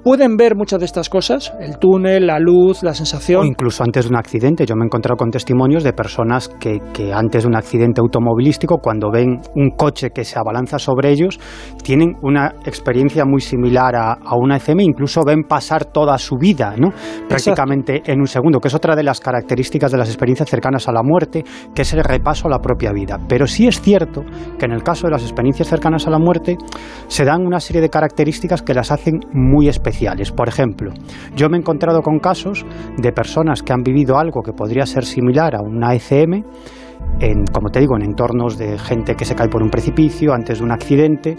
[0.05, 3.41] pueden ver muchas de estas cosas, el túnel, la luz, la sensación.
[3.41, 4.63] O incluso antes de un accidente.
[4.63, 8.77] Yo me he encontrado con testimonios de personas que, que, antes de un accidente automovilístico,
[8.77, 11.39] cuando ven un coche que se abalanza sobre ellos,
[11.81, 16.75] tienen una experiencia muy similar a, a una ECM, incluso ven pasar toda su vida,
[16.77, 16.89] ¿no?
[17.27, 20.91] prácticamente en un segundo, que es otra de las características de las experiencias cercanas a
[20.91, 23.17] la muerte, que es el repaso a la propia vida.
[23.27, 24.21] Pero sí es cierto
[24.59, 26.57] que en el caso de las experiencias cercanas a la muerte
[27.07, 29.94] se dan una serie de características que las hacen muy especiales
[30.35, 30.91] por ejemplo,
[31.35, 32.65] yo me he encontrado con casos
[32.97, 36.43] de personas que han vivido algo que podría ser similar a una ECM,
[37.19, 40.59] en, como te digo, en entornos de gente que se cae por un precipicio antes
[40.59, 41.35] de un accidente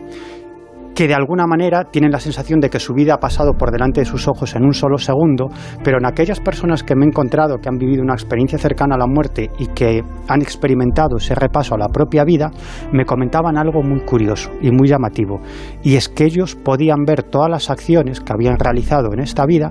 [0.97, 4.01] que de alguna manera tienen la sensación de que su vida ha pasado por delante
[4.01, 5.51] de sus ojos en un solo segundo,
[5.85, 8.99] pero en aquellas personas que me he encontrado que han vivido una experiencia cercana a
[8.99, 12.51] la muerte y que han experimentado ese repaso a la propia vida,
[12.93, 15.43] me comentaban algo muy curioso y muy llamativo,
[15.83, 19.69] y es que ellos podían ver todas las acciones que habían realizado en esta vida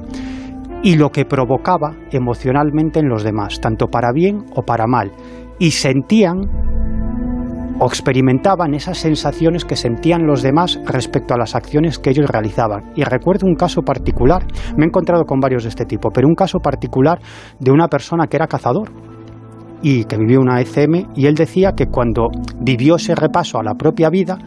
[0.84, 5.12] y lo que provocaba emocionalmente en los demás, tanto para bien o para mal,
[5.58, 6.75] y sentían
[7.80, 12.92] o experimentaban esas sensaciones que sentían los demás respecto a las acciones que ellos realizaban.
[12.96, 14.46] Y recuerdo un caso particular,
[14.78, 17.20] me he encontrado con varios de este tipo, pero un caso particular
[17.60, 18.92] de una persona que era cazador
[19.82, 23.76] y que vivió una ECM y él decía que cuando vivió ese repaso a la
[23.76, 24.38] propia vida,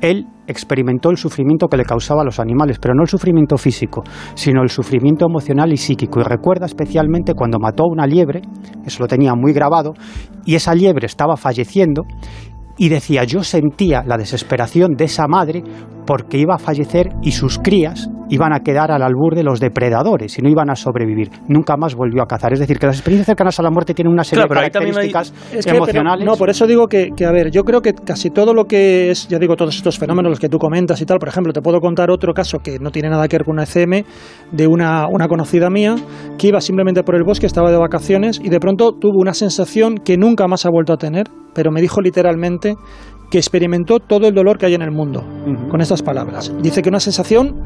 [0.00, 4.02] él experimentó el sufrimiento que le causaba a los animales, pero no el sufrimiento físico,
[4.34, 6.20] sino el sufrimiento emocional y psíquico.
[6.20, 8.42] Y recuerda especialmente cuando mató a una liebre,
[8.84, 9.92] eso lo tenía muy grabado,
[10.44, 12.04] y esa liebre estaba falleciendo,
[12.78, 15.62] y decía, yo sentía la desesperación de esa madre
[16.08, 20.38] porque iba a fallecer y sus crías iban a quedar al albur de los depredadores
[20.38, 21.28] y no iban a sobrevivir.
[21.48, 22.54] Nunca más volvió a cazar.
[22.54, 25.34] Es decir, que las experiencias cercanas a la muerte tienen una serie de características
[25.66, 26.26] emocionales.
[26.26, 29.10] no, por eso digo que, que, a ver, yo creo que casi todo lo que
[29.10, 31.60] es, ya digo, todos estos fenómenos los que tú comentas y tal, por ejemplo, te
[31.60, 34.04] puedo contar otro caso que no tiene nada que ver con una ECM
[34.50, 35.94] de una, una conocida mía
[36.38, 39.96] que iba simplemente por el bosque, estaba de vacaciones y de pronto tuvo una sensación
[39.98, 42.76] que nunca más ha vuelto a tener, pero me dijo literalmente
[43.30, 45.22] que experimentó todo el dolor que hay en el mundo,
[45.70, 46.52] con estas palabras.
[46.62, 47.62] Dice que una sensación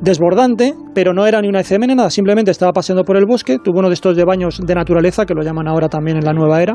[0.00, 3.58] desbordante, pero no era ni una ECM ni nada, simplemente estaba paseando por el bosque,
[3.58, 6.32] tuvo uno de estos de baños de naturaleza, que lo llaman ahora también en la
[6.32, 6.74] nueva era,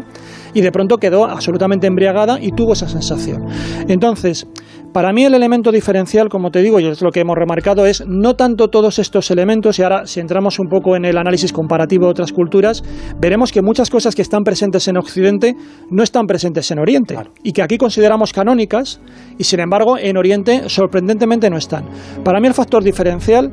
[0.53, 3.45] y de pronto quedó absolutamente embriagada y tuvo esa sensación.
[3.87, 4.47] Entonces,
[4.93, 8.03] para mí el elemento diferencial, como te digo, y es lo que hemos remarcado, es
[8.05, 12.05] no tanto todos estos elementos, y ahora si entramos un poco en el análisis comparativo
[12.05, 12.83] de otras culturas,
[13.19, 15.55] veremos que muchas cosas que están presentes en Occidente
[15.89, 18.99] no están presentes en Oriente, y que aquí consideramos canónicas,
[19.37, 21.85] y sin embargo en Oriente sorprendentemente no están.
[22.23, 23.51] Para mí el factor diferencial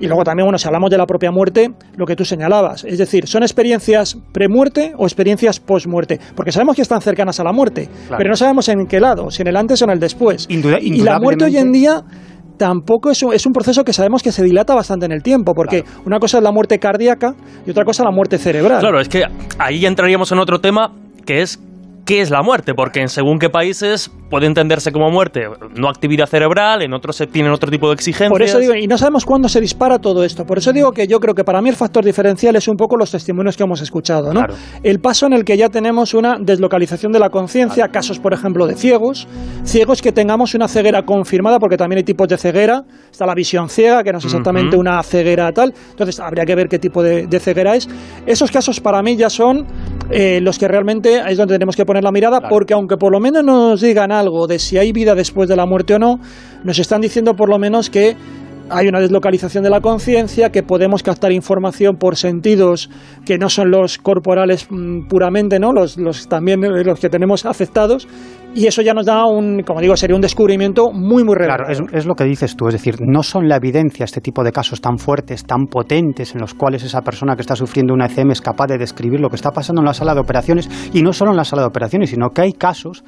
[0.00, 2.98] y luego también, bueno, si hablamos de la propia muerte, lo que tú señalabas, es
[2.98, 6.18] decir, ¿son experiencias premuerte o experiencias postmuerte?
[6.34, 9.42] Porque sabemos que están cercanas a la muerte, pero no sabemos en qué lado, si
[9.42, 10.46] en el antes o en el después.
[10.48, 12.02] y la muerte hoy en día
[12.56, 15.52] tampoco es un, es un, proceso que sabemos que se dilata bastante en el tiempo,
[15.54, 17.34] porque una cosa es la muerte cardíaca
[17.66, 18.80] y otra cosa la muerte cerebral.
[18.80, 19.24] Claro, es que
[19.58, 20.92] ahí entraríamos en otro tema
[21.24, 21.60] que es
[22.06, 26.26] qué es la muerte, porque en según qué países puede entenderse como muerte, no actividad
[26.26, 28.30] cerebral, en otros se tienen otro tipo de exigencias.
[28.30, 30.46] Por eso digo, y no sabemos cuándo se dispara todo esto.
[30.46, 32.96] Por eso digo que yo creo que para mí el factor diferencial es un poco
[32.96, 34.46] los testimonios que hemos escuchado, ¿no?
[34.82, 38.66] El paso en el que ya tenemos una deslocalización de la conciencia, casos, por ejemplo,
[38.66, 39.26] de ciegos,
[39.64, 43.68] ciegos que tengamos una ceguera confirmada, porque también hay tipos de ceguera, está la visión
[43.68, 47.40] ciega, que no es exactamente una ceguera tal, entonces habría que ver qué tipo de,
[47.40, 47.88] ceguera es.
[48.26, 49.66] Esos casos para mí ya son
[50.10, 53.20] eh, los que realmente es donde tenemos que poner la mirada, porque aunque por lo
[53.20, 56.20] menos nos digan algo de si hay vida después de la muerte o no,
[56.64, 58.16] nos están diciendo por lo menos que
[58.68, 62.90] hay una deslocalización de la conciencia, que podemos captar información por sentidos
[63.24, 65.72] que no son los corporales mm, puramente, ¿no?
[65.72, 68.08] Los, los también los que tenemos afectados.
[68.56, 71.58] Y eso ya nos da un, como digo, sería un descubrimiento muy, muy real.
[71.58, 74.42] Claro, es, es, lo que dices tú, es decir, no son la evidencia este tipo
[74.42, 78.06] de casos tan fuertes, tan potentes, en los cuales esa persona que está sufriendo una
[78.06, 81.02] ECM es capaz de describir lo que está pasando en la sala de operaciones, y
[81.02, 83.04] no solo en la sala de operaciones, sino que hay casos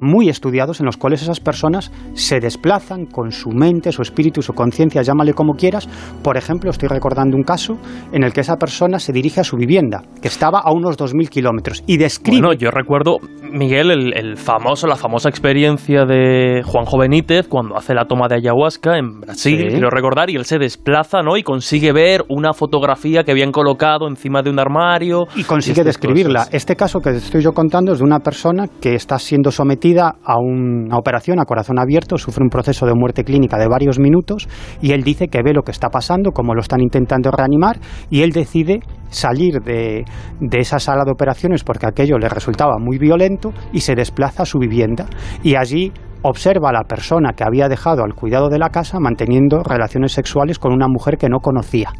[0.00, 4.52] muy estudiados en los cuales esas personas se desplazan con su mente, su espíritu, su
[4.52, 5.88] conciencia, llámale como quieras.
[6.22, 7.78] Por ejemplo, estoy recordando un caso
[8.12, 11.28] en el que esa persona se dirige a su vivienda, que estaba a unos 2.000
[11.28, 12.40] kilómetros, y describe...
[12.40, 13.18] Bueno, yo recuerdo,
[13.52, 18.96] Miguel, el, famoso, la famosa experiencia de Juanjo Benítez cuando hace la toma de ayahuasca
[18.98, 21.36] en Brasil, quiero recordar, y él se desplaza, ¿no?
[21.36, 25.26] Y consigue ver una fotografía que habían colocado encima de un armario.
[25.36, 26.48] Y consigue describirla.
[26.52, 30.38] Este caso que estoy yo contando es de una persona que está siendo sometida a
[30.38, 34.48] una operación a corazón abierto, sufre un proceso de muerte clínica de varios minutos
[34.80, 37.78] y él dice que ve lo que está pasando, cómo lo están intentando reanimar
[38.10, 40.04] y él decide salir de,
[40.40, 44.46] de esa sala de operaciones porque aquello le resultaba muy violento y se desplaza a
[44.46, 45.06] su vivienda
[45.42, 49.62] y allí observa a la persona que había dejado al cuidado de la casa manteniendo
[49.62, 51.92] relaciones sexuales con una mujer que no conocía.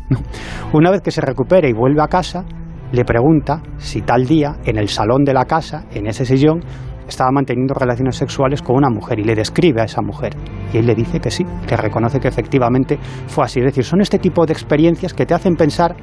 [0.72, 2.44] Una vez que se recupera y vuelve a casa,
[2.92, 6.60] le pregunta si tal día, en el salón de la casa, en ese sillón,
[7.10, 10.34] estaba manteniendo relaciones sexuales con una mujer y le describe a esa mujer.
[10.72, 13.60] Y él le dice que sí, que reconoce que efectivamente fue así.
[13.60, 15.94] Es decir, son este tipo de experiencias que te hacen pensar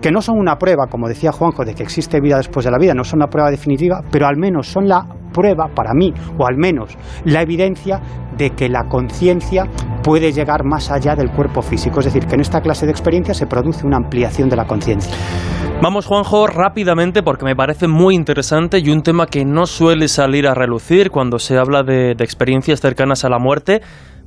[0.00, 2.78] que no son una prueba, como decía Juanjo, de que existe vida después de la
[2.78, 6.46] vida, no son una prueba definitiva, pero al menos son la prueba para mí, o
[6.46, 8.00] al menos la evidencia
[8.36, 9.66] de que la conciencia
[10.02, 12.00] puede llegar más allá del cuerpo físico.
[12.00, 15.12] Es decir, que en esta clase de experiencias se produce una ampliación de la conciencia.
[15.82, 20.46] Vamos, Juanjo, rápidamente porque me parece muy interesante y un tema que no suele salir
[20.46, 23.82] a relucir cuando se habla de, experiencias cercanas a la muerte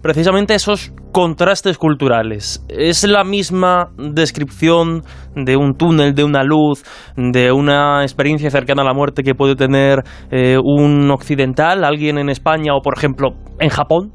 [0.05, 2.63] precisamente esos contrastes culturales.
[2.69, 5.01] ¿Es la misma descripción
[5.35, 6.83] de un túnel, de una luz,
[7.17, 12.29] de una experiencia cercana a la muerte que puede tener eh, un occidental, alguien en
[12.29, 13.29] España o, por ejemplo,
[13.59, 14.11] en Japón?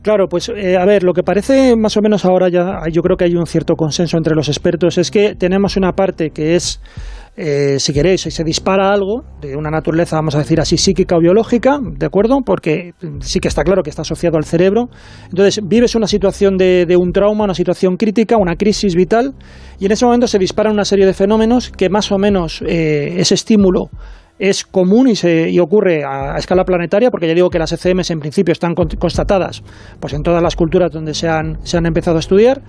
[0.00, 3.16] Claro, pues eh, a ver, lo que parece más o menos ahora ya, yo creo
[3.16, 6.80] que hay un cierto consenso entre los expertos, es que tenemos una parte que es,
[7.36, 11.20] eh, si queréis, se dispara algo de una naturaleza, vamos a decir así, psíquica o
[11.20, 12.38] biológica, ¿de acuerdo?
[12.44, 14.88] Porque sí que está claro que está asociado al cerebro.
[15.24, 19.34] Entonces, vives una situación de, un trauma, una situación crítica, una crisis vital,
[19.78, 23.16] y en ese momento se disparan una serie de fenómenos que más o menos eh,
[23.18, 23.90] ese estímulo
[24.38, 28.10] es común y, se, y ocurre a, escala planetaria, porque ya digo que las ECMs
[28.10, 29.62] en principio están constatadas
[30.00, 32.62] pues en todas las culturas donde se han, se han empezado a estudiar.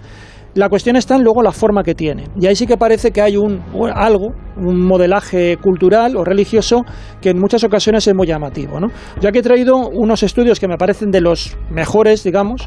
[0.58, 2.24] La cuestión está en luego la forma que tiene.
[2.40, 3.62] Y ahí sí que parece que hay un,
[3.94, 6.84] algo, un modelaje cultural o religioso
[7.22, 8.80] que en muchas ocasiones es muy llamativo.
[8.80, 8.88] ¿no?
[9.22, 12.66] Ya que he traído unos estudios que me parecen de los mejores, digamos,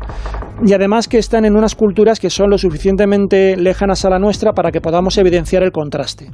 [0.64, 4.52] y además que están en unas culturas que son lo suficientemente lejanas a la nuestra
[4.52, 6.30] para que podamos evidenciar el contraste.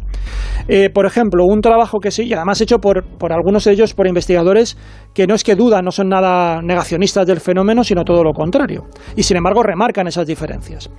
[0.68, 3.94] Eh, por ejemplo, un trabajo que sí, y además hecho por, por algunos de ellos
[3.94, 4.76] por investigadores
[5.16, 8.84] que no es que dudan, no son nada negacionistas del fenómeno, sino todo lo contrario.
[9.16, 10.90] Y sin embargo remarcan esas diferencias.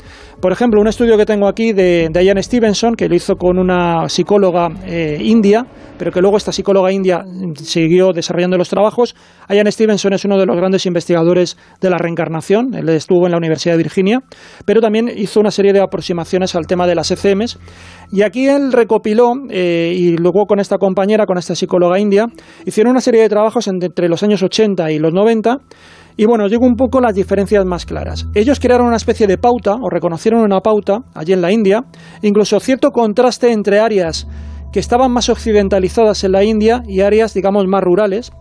[0.42, 4.10] Por ejemplo, un estudio que tengo aquí de Diane Stevenson, que lo hizo con una
[4.10, 5.68] psicóloga eh, india,
[6.00, 7.24] pero que luego esta psicóloga india
[7.62, 9.16] siguió desarrollando los trabajos.
[9.48, 13.38] Diane Stevenson es uno de los grandes investigadores de la reencarnación, él estuvo en la
[13.38, 14.24] Universidad de Virginia,
[14.66, 17.60] pero también hizo una serie de aproximaciones al tema de las ECMs.
[18.12, 22.28] Y aquí él recopiló, eh, y luego con esta compañera, con esta psicóloga india,
[22.66, 25.58] hicieron una serie de trabajos entre los años 80 y los 90
[26.20, 28.26] y bueno, os digo un poco las diferencias más claras.
[28.34, 31.84] Ellos crearon una especie de pauta, o reconocieron una pauta, allí en la India,
[32.24, 34.28] incluso cierto contraste entre áreas
[34.74, 38.32] que estaban más occidentalizadas en la India y áreas, digamos, más rurales.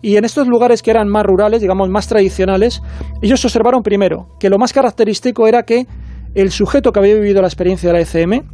[0.00, 2.80] Y en estos lugares que eran más rurales, digamos, más tradicionales,
[3.20, 5.86] ellos observaron primero que lo más característico era que
[6.34, 8.46] el sujeto que había vivido la experiencia de la ECM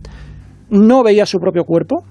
[0.72, 2.02] no veía su propio cuerpo,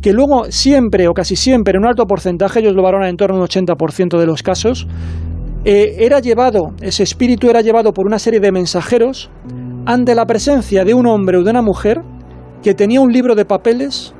[0.00, 3.36] que luego siempre o casi siempre, en un alto porcentaje, ellos lo valoran en torno
[3.36, 4.88] a un 80% de los casos,
[5.64, 9.30] eh, era llevado, ese espíritu era llevado por una serie de mensajeros
[9.86, 12.02] ante la presencia de un hombre o de una mujer
[12.62, 14.13] que tenía un libro de papeles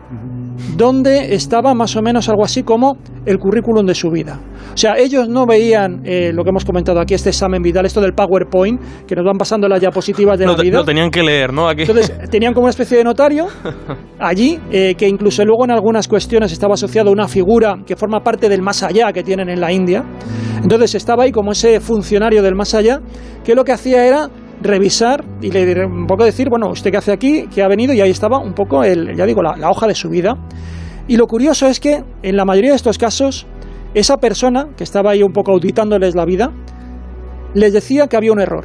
[0.76, 2.96] donde estaba más o menos algo así como
[3.26, 4.40] el currículum de su vida.
[4.72, 8.00] O sea, ellos no veían eh, lo que hemos comentado aquí, este examen vital, esto
[8.00, 10.78] del PowerPoint, que nos van pasando las diapositivas de la vida.
[10.78, 11.68] Lo tenían que leer, ¿no?
[11.68, 11.82] Aquí.
[11.82, 13.46] Entonces, tenían como una especie de notario
[14.18, 18.20] allí, eh, que incluso luego en algunas cuestiones estaba asociado a una figura que forma
[18.20, 20.04] parte del más allá que tienen en la India.
[20.60, 23.00] Entonces, estaba ahí como ese funcionario del más allá,
[23.44, 24.28] que lo que hacía era
[24.64, 27.46] revisar y le un poco decir, bueno, ¿usted qué hace aquí?
[27.54, 27.92] ¿Qué ha venido?
[27.92, 30.34] Y ahí estaba un poco, el, ya digo, la, hoja de su vida.
[31.06, 33.46] Y lo curioso es que en la mayoría de estos casos,
[33.92, 36.50] esa persona que estaba ahí un poco auditándoles la vida,
[37.52, 38.64] les decía que había un error.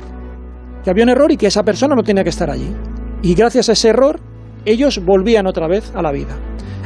[0.83, 2.73] Que había un error y que esa persona no tenía que estar allí.
[3.21, 4.19] Y gracias a ese error,
[4.65, 6.35] ellos volvían otra vez a la vida.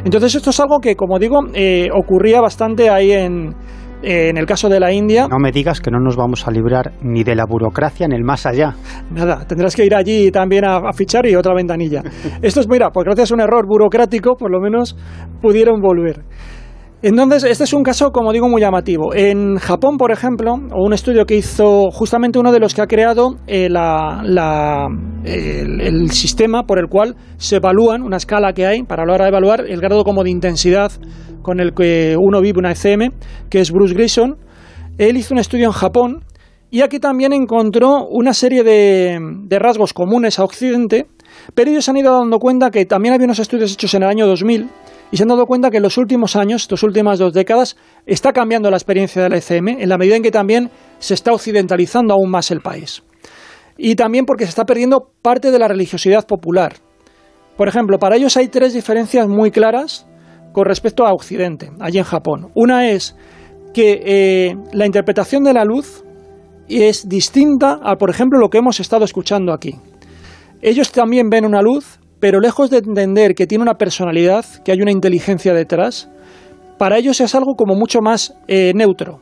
[0.04, 3.56] Entonces esto es algo que, como digo, eh, ocurría bastante ahí en,
[4.04, 5.28] eh, en el caso de la India.
[5.30, 8.24] No me digas que no nos vamos a librar ni de la burocracia en el
[8.24, 8.76] más allá.
[9.12, 12.04] Nada, tendrás que ir allí también a, a fichar y otra ventanilla.
[12.42, 14.98] Esto es, mira, pues gracias a un error burocrático, por lo menos
[15.42, 16.24] pudieron volver.
[17.04, 19.14] Entonces, este es un caso, como digo, muy llamativo.
[19.14, 23.36] En Japón, por ejemplo, un estudio que hizo justamente uno de los que ha creado
[23.46, 24.88] eh, la, la,
[25.26, 29.26] el, sistema por el cual se evalúan, una escala que hay para a la hora
[29.26, 30.94] de evaluar el grado como de intensidad
[31.42, 33.12] con el que uno vive una ECM,
[33.50, 34.38] que es Bruce Grayson.
[34.98, 36.24] Él hizo un estudio en Japón
[36.72, 41.08] y aquí también encontró una serie de rasgos comunes a Occidente,
[41.54, 44.10] pero ellos se han ido dando cuenta que también había unos estudios hechos en el
[44.10, 44.70] año 2000
[45.14, 48.34] y se han dado cuenta que en los últimos años, estas últimas dos décadas, está
[48.34, 52.16] cambiando la experiencia de la ECM en la medida en que también se está occidentalizando
[52.16, 53.04] aún más el país.
[53.78, 56.78] Y también porque se está perdiendo parte de la religiosidad popular.
[57.56, 60.08] Por ejemplo, para ellos hay tres diferencias muy claras
[60.52, 62.50] con respecto a Occidente, allí en Japón.
[62.56, 63.16] Una es
[63.72, 66.04] que eh, la interpretación de la luz
[66.68, 69.76] es distinta a, por ejemplo, lo que hemos estado escuchando aquí.
[70.60, 74.82] Ellos también ven una luz, pero lejos de entender que tiene una personalidad, que hay
[74.82, 76.10] una inteligencia detrás,
[76.78, 79.20] para ellos es algo como mucho más eh, neutro.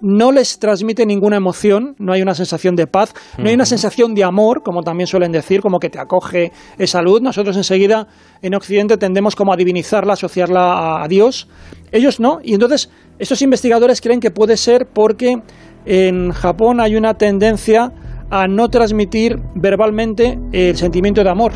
[0.00, 4.14] No les transmite ninguna emoción, no hay una sensación de paz, no hay una sensación
[4.14, 7.20] de amor, como también suelen decir, como que te acoge esa luz.
[7.20, 8.06] Nosotros enseguida
[8.40, 11.48] en Occidente tendemos como a divinizarla, asociarla a, a Dios.
[11.90, 12.38] Ellos no.
[12.40, 15.42] Y entonces estos investigadores creen que puede ser porque
[15.86, 17.90] en Japón hay una tendencia
[18.30, 21.52] a no transmitir verbalmente el sentimiento de amor.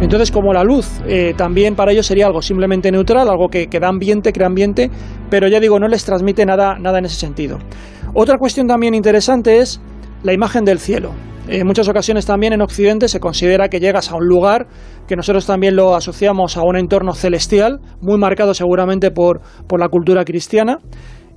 [0.00, 3.80] Entonces, como la luz eh, también para ellos sería algo simplemente neutral, algo que, que,
[3.80, 4.90] da ambiente, crea ambiente,
[5.28, 7.58] pero ya digo, no les transmite nada, nada en ese sentido.
[8.14, 9.80] Otra cuestión también interesante es
[10.22, 11.12] la imagen del cielo.
[11.48, 14.66] En muchas ocasiones también en Occidente se considera que llegas a un lugar
[15.06, 19.88] que nosotros también lo asociamos a un entorno celestial, muy marcado seguramente por, por la
[19.88, 20.78] cultura cristiana.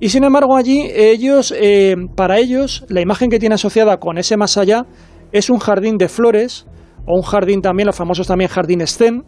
[0.00, 4.36] Y sin embargo allí ellos, eh, para ellos, la imagen que tiene asociada con ese
[4.36, 4.84] más allá
[5.32, 6.66] es un jardín de flores,
[7.06, 9.24] o un jardín también, los famosos también jardines zen.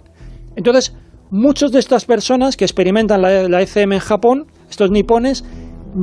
[0.57, 0.97] Entonces,
[1.31, 5.45] muchas de estas personas que experimentan la, la ECM en Japón, estos nipones,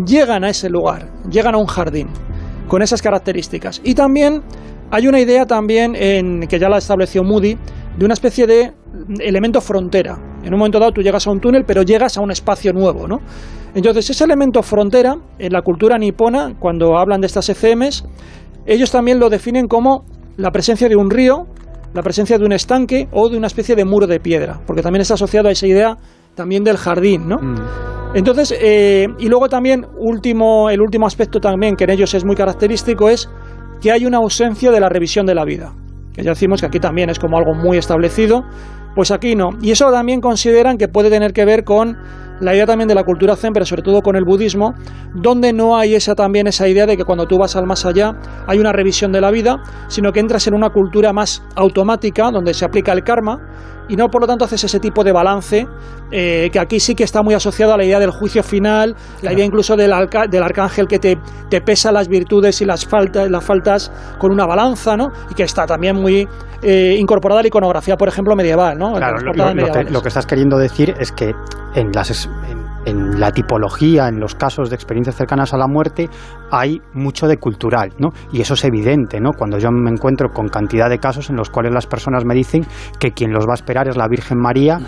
[0.05, 2.07] llegan a ese lugar, llegan a un jardín
[2.67, 3.82] con esas características.
[3.84, 4.41] Y también
[4.91, 7.57] hay una idea también en, que ya la estableció Moody
[7.97, 8.74] de una especie de
[9.19, 10.17] elemento frontera.
[10.43, 13.07] En un momento dado tú llegas a un túnel, pero llegas a un espacio nuevo,
[13.07, 13.19] ¿no?
[13.74, 18.03] Entonces, ese elemento frontera en la cultura nipona, cuando hablan de estas ECMs,
[18.65, 20.03] ellos también lo definen como
[20.41, 21.47] la presencia de un río
[21.93, 25.01] la presencia de un estanque o de una especie de muro de piedra, porque también
[25.01, 25.97] está asociado a esa idea
[26.35, 27.37] también del jardín, ¿no?
[27.37, 27.55] Mm.
[28.13, 32.35] Entonces, eh, y luego también último, el último aspecto también que en ellos es muy
[32.35, 33.29] característico es
[33.81, 35.73] que hay una ausencia de la revisión de la vida,
[36.13, 38.43] que ya decimos que aquí también es como algo muy establecido,
[38.95, 39.51] pues aquí no.
[39.61, 41.97] Y eso también consideran que puede tener que ver con
[42.41, 44.73] la idea también de la cultura zen, pero sobre todo con el budismo,
[45.13, 48.15] donde no hay esa también esa idea de que cuando tú vas al más allá
[48.47, 52.53] hay una revisión de la vida, sino que entras en una cultura más automática, donde
[52.53, 53.39] se aplica el karma,
[53.91, 55.67] y no por lo tanto haces ese tipo de balance
[56.11, 59.33] eh, que aquí sí que está muy asociado a la idea del juicio final, la
[59.33, 59.91] idea incluso del,
[60.29, 61.17] del arcángel que te,
[61.49, 65.11] te, pesa las virtudes y las faltas, las faltas con una balanza, ¿no?
[65.29, 66.27] Y que está también muy
[66.63, 68.93] eh, incorporada a la iconografía, por ejemplo, medieval, ¿no?
[68.93, 71.33] Claro, lo, lo, que, lo, que, estás queriendo decir es que
[71.75, 72.29] en las
[72.86, 76.09] en, la tipología, en los casos de experiencias cercanas a la muerte,
[76.51, 78.09] hay mucho de cultural, ¿no?
[78.32, 79.32] Y eso es evidente, ¿no?
[79.38, 82.65] Cuando yo me encuentro con cantidad de casos en los cuales las personas me dicen
[82.99, 84.79] que quien los va a esperar es la Virgen María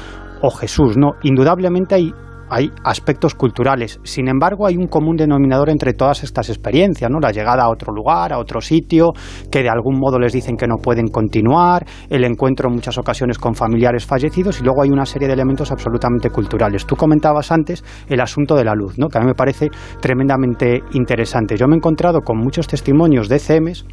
[0.42, 1.14] o Jesús, ¿no?
[1.22, 2.14] Indudablemente hay
[2.54, 4.00] hay aspectos culturales.
[4.04, 7.20] Sin embargo, hay un común denominador entre todas estas experiencias, ¿no?
[7.20, 9.12] La llegada a otro lugar, a otro sitio,
[9.52, 13.40] que de algún modo les dicen que no pueden continuar, el encuentro en muchas ocasiones
[13.40, 16.86] con familiares fallecidos y luego hay una serie de elementos absolutamente culturales.
[16.86, 19.08] Tú comentabas antes el asunto de la luz, ¿no?
[19.08, 21.58] Que a mí me parece tremendamente interesante.
[21.58, 23.84] Yo me he encontrado con muchos testimonios de CMs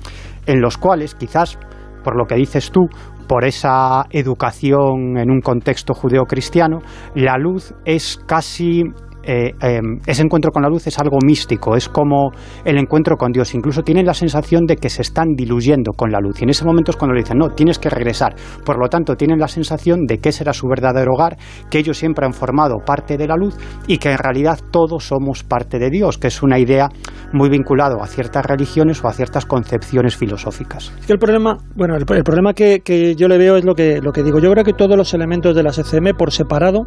[0.44, 1.58] en los cuales quizás
[2.02, 2.88] por lo que dices tú,
[3.30, 6.80] por esa educación en un contexto judeocristiano,
[7.14, 8.82] la luz es casi
[9.22, 12.30] eh, em, ese encuentro con la luz es algo místico, es como
[12.64, 13.54] el encuentro con Dios.
[13.54, 16.40] Incluso tienen la sensación de que se están diluyendo con la luz.
[16.40, 18.34] Y en ese momento es cuando le dicen, no, tienes que regresar.
[18.64, 21.36] Por lo tanto, tienen la sensación de que ese era su verdadero hogar,
[21.70, 23.56] que ellos siempre han formado parte de la luz
[23.86, 26.88] y que en realidad todos somos parte de Dios, que es una idea
[27.32, 30.92] muy vinculada a ciertas religiones o a ciertas concepciones filosóficas.
[31.00, 34.00] Es que el problema, bueno, el, problema que, que, yo le veo es lo que,
[34.00, 34.38] lo que digo.
[34.38, 36.86] Yo creo que todos los elementos de las ECM por separado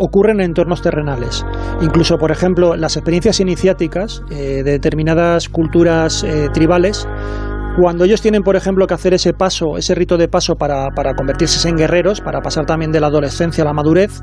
[0.00, 1.44] ocurren en entornos terrenales.
[1.82, 7.06] Incluso, por ejemplo, las experiencias iniciáticas eh, de determinadas culturas eh, tribales
[7.80, 11.14] cuando ellos tienen, por ejemplo, que hacer ese paso, ese rito de paso para, para,
[11.14, 14.20] convertirse en guerreros, para pasar también de la adolescencia a la madurez,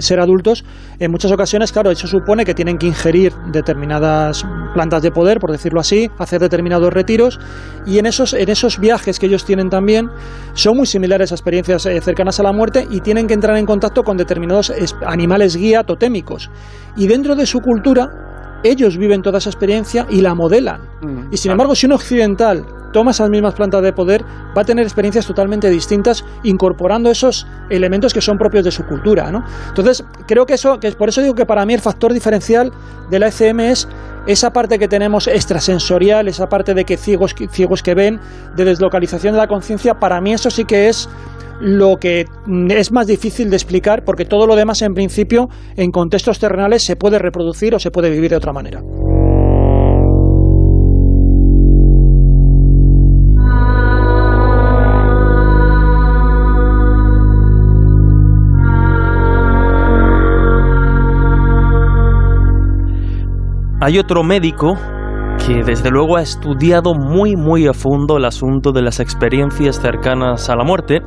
[0.00, 0.64] ser adultos,
[0.98, 4.44] en muchas ocasiones, claro, eso supone que tienen que ingerir determinadas
[4.74, 7.38] plantas de poder, por decirlo así, hacer determinados retiros,
[7.86, 10.08] y en esos, en esos viajes que ellos tienen también,
[10.54, 13.66] son muy similares a experiencias eh, cercanas a la muerte y tienen que entrar en
[13.66, 14.72] contacto con determinados
[15.06, 16.50] animales guía totémicos.
[16.96, 18.08] Y dentro de su cultura,
[18.62, 20.80] ellos viven toda esa experiencia y la modelan.
[21.00, 24.24] Mm, y sin embargo, si un occidental toma esas mismas plantas de poder,
[24.56, 29.30] va a tener experiencias totalmente distintas, incorporando esos elementos que son propios de su cultura.
[29.30, 29.44] ¿no?
[29.68, 32.72] Entonces, creo que eso, que por eso digo que para mí el factor diferencial
[33.10, 33.88] de la ECM es
[34.26, 38.20] esa parte que tenemos extrasensorial, esa parte de que ciegos, ciegos que ven,
[38.56, 41.08] de deslocalización de la conciencia, para mí eso sí que es
[41.60, 42.24] lo que
[42.70, 46.96] es más difícil de explicar porque todo lo demás en principio en contextos terrenales se
[46.96, 48.82] puede reproducir o se puede vivir de otra manera.
[63.80, 64.74] Hay otro médico
[65.46, 70.50] que desde luego ha estudiado muy muy a fondo el asunto de las experiencias cercanas
[70.50, 71.00] a la muerte,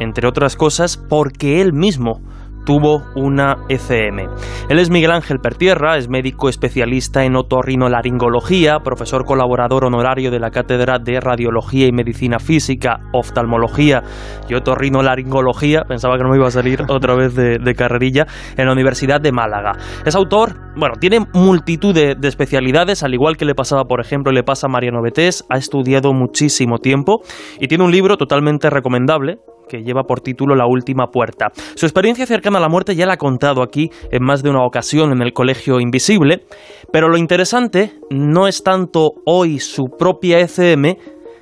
[0.00, 2.20] entre otras cosas porque él mismo
[2.64, 4.28] tuvo una ECM.
[4.68, 10.50] Él es Miguel Ángel Pertierra, es médico especialista en otorrinolaringología, profesor colaborador honorario de la
[10.50, 14.02] Cátedra de Radiología y Medicina Física, Oftalmología
[14.48, 18.26] y Otorrinolaringología, pensaba que no me iba a salir otra vez de, carrerilla,
[18.56, 19.72] en la Universidad de Málaga.
[20.04, 24.32] Es autor, bueno, tiene multitud de, de especialidades, al igual que le pasaba, por ejemplo,
[24.32, 27.22] le pasa a Mariano Betés, ha estudiado muchísimo tiempo
[27.58, 29.38] y tiene un libro totalmente recomendable,
[29.70, 31.52] que lleva por título La Última Puerta.
[31.76, 34.64] Su experiencia cercana a la muerte ya la ha contado aquí en más de una
[34.64, 36.44] ocasión en el Colegio Invisible,
[36.92, 40.96] pero lo interesante no es tanto hoy su propia ECM,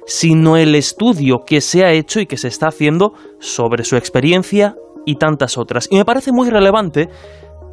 [0.06, 4.74] sino el estudio que se ha hecho y que se está haciendo sobre su experiencia
[5.06, 5.88] y tantas otras.
[5.90, 7.08] Y me parece muy relevante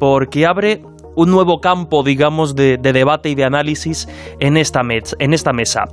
[0.00, 0.82] porque abre
[1.16, 4.08] un nuevo campo, digamos, de, debate y de análisis
[4.40, 4.80] en esta,
[5.18, 5.84] en esta mesa.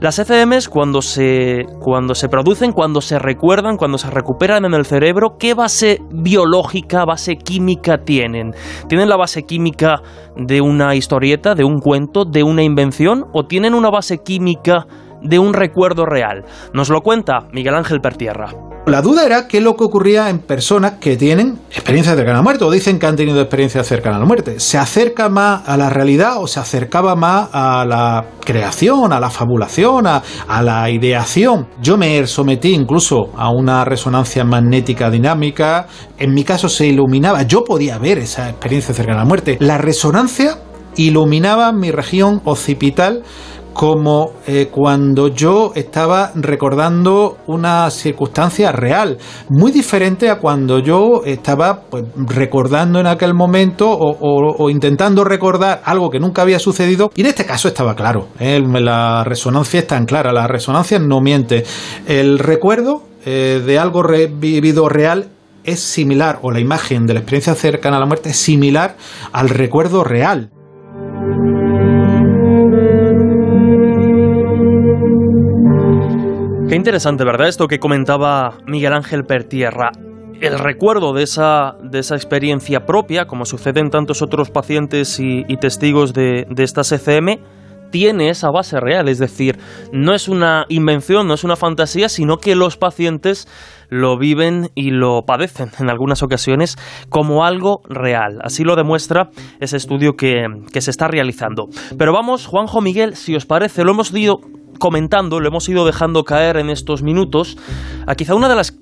[0.00, 4.84] Las ECMs cuando se, cuando se producen, cuando se recuerdan, cuando se recuperan en el
[4.84, 8.54] cerebro, ¿qué base biológica, base química tienen?
[8.88, 10.02] ¿Tienen la base química
[10.36, 13.26] de una historieta, de un cuento, de una invención?
[13.32, 14.86] ¿O tienen una base química
[15.22, 16.44] de un recuerdo real?
[16.74, 18.73] Nos lo cuenta Miguel Ángel Pertierra.
[18.86, 22.40] La duda era qué es lo que ocurría en personas que tienen experiencia cercana a
[22.40, 24.60] la muerte o dicen que han tenido experiencia cercana a la muerte.
[24.60, 29.30] ¿Se acerca más a la realidad o se acercaba más a la creación, a la
[29.30, 30.22] fabulación, a,
[30.62, 31.66] la ideación?
[31.80, 35.86] Yo me sometí incluso a una resonancia magnética dinámica.
[36.18, 37.42] En mi caso se iluminaba.
[37.44, 39.56] Yo podía ver esa experiencia cercana a la muerte.
[39.60, 40.58] La resonancia
[40.96, 43.22] iluminaba mi región occipital
[43.74, 49.18] como eh, cuando yo estaba recordando una circunstancia real,
[49.50, 56.08] muy diferente a cuando yo estaba pues, recordando en aquel momento o, intentando recordar algo
[56.08, 57.10] que nunca había sucedido.
[57.16, 58.62] Y en este caso estaba claro, ¿eh?
[58.62, 61.64] la resonancia es tan clara, la resonancia no miente.
[62.06, 65.30] El recuerdo eh, de algo vivido real
[65.64, 68.96] es similar, o la imagen de la experiencia cercana a la muerte es similar
[69.32, 70.50] al recuerdo real.
[76.74, 77.46] Interesante, ¿verdad?
[77.46, 79.92] Esto que comentaba Miguel Ángel Pertierra.
[80.40, 85.44] El recuerdo de esa, de esa experiencia propia, como sucede en tantos otros pacientes y,
[85.58, 87.38] testigos de, de estas ECM,
[87.92, 89.56] tiene esa base real, es decir,
[89.92, 93.46] no es una invención, no es una fantasía, sino que los pacientes
[93.88, 96.76] lo viven y lo padecen en algunas ocasiones
[97.08, 98.40] como algo real.
[98.42, 99.28] Así lo demuestra
[99.60, 101.68] ese estudio que, que se está realizando.
[101.96, 104.38] Pero vamos, Juanjo Miguel, si os parece, lo hemos ido
[104.78, 107.56] comentando, lo hemos ido dejando caer en estos minutos,
[108.06, 108.78] a quizá una de las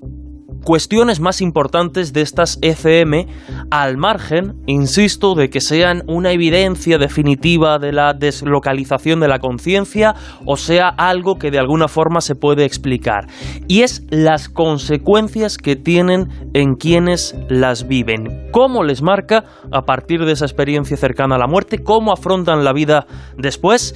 [0.63, 3.27] cuestiones más importantes de estas ECM
[3.69, 10.15] al margen, insisto, de que sean una evidencia definitiva de la deslocalización de la conciencia
[10.45, 13.27] o sea algo que de alguna forma se puede explicar.
[13.67, 18.49] Y es las consecuencias que tienen en quienes las viven.
[18.51, 22.73] Cómo les marca a partir de esa experiencia cercana a la muerte, cómo afrontan la
[22.73, 23.05] vida
[23.37, 23.95] después.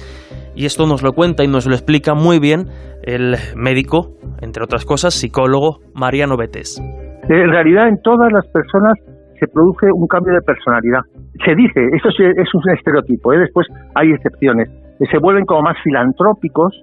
[0.58, 2.66] Y esto nos lo cuenta y nos lo explica muy bien
[3.04, 6.82] el médico, entre otras cosas, psicólogo Mariano Betés.
[7.28, 8.94] En realidad, en todas las personas
[9.38, 10.98] se produce un cambio de personalidad.
[11.46, 13.38] Se dice, eso es un estereotipo, ¿eh?
[13.38, 16.74] después hay excepciones, se vuelven como más filantrópicos,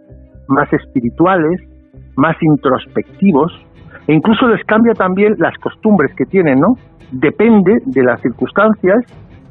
[0.48, 1.60] más espirituales,
[2.16, 3.52] más introspectivos,
[4.08, 6.76] e incluso les cambia también las costumbres que tienen, ¿no?
[7.12, 9.04] Depende de las circunstancias,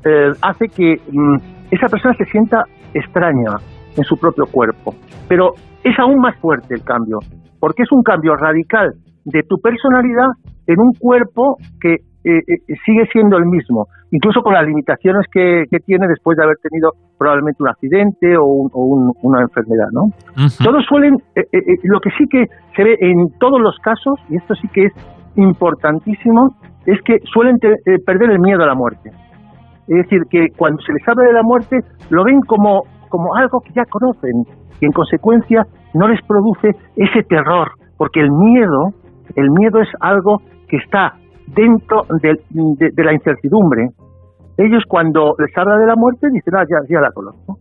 [0.07, 1.37] eh, hace que mm,
[1.73, 2.65] esa persona se sienta
[2.95, 3.61] extraña
[3.97, 4.95] en su propio cuerpo.
[5.29, 7.19] Pero es aún más fuerte el cambio,
[7.61, 8.93] porque es un cambio radical
[9.25, 10.29] de tu personalidad
[10.67, 15.65] en un cuerpo que eh, eh, sigue siendo el mismo, incluso con las limitaciones que,
[15.85, 18.71] tiene después de haber tenido probablemente un accidente o,
[19.23, 20.09] una enfermedad, ¿no?
[20.65, 21.45] Todos suelen, eh,
[21.83, 24.93] lo que sí que se ve en todos los casos, y esto sí que es
[25.37, 29.11] importantísimo, es que suelen perder el miedo a la muerte.
[29.87, 32.85] Es decir, que cuando se les habla de la muerte, lo ven como,
[33.15, 34.43] como algo que ya conocen,
[34.81, 38.89] y en consecuencia no les produce ese terror, porque el miedo,
[39.37, 41.15] el miedo es algo que está
[41.47, 42.35] dentro de,
[43.05, 43.91] la incertidumbre.
[44.57, 47.59] Ellos cuando les habla de la muerte dicen, ah, ya, ya la conozco.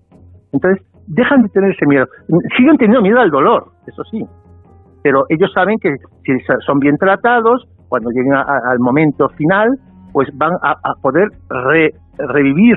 [0.54, 2.08] Entonces, dejan de tener ese miedo.
[2.58, 4.26] Siguen teniendo miedo al dolor, eso sí,
[5.04, 6.34] pero ellos saben que si
[6.66, 9.70] son bien tratados, cuando lleguen al momento final,
[10.14, 11.28] pues van a, poder
[12.18, 12.76] revivir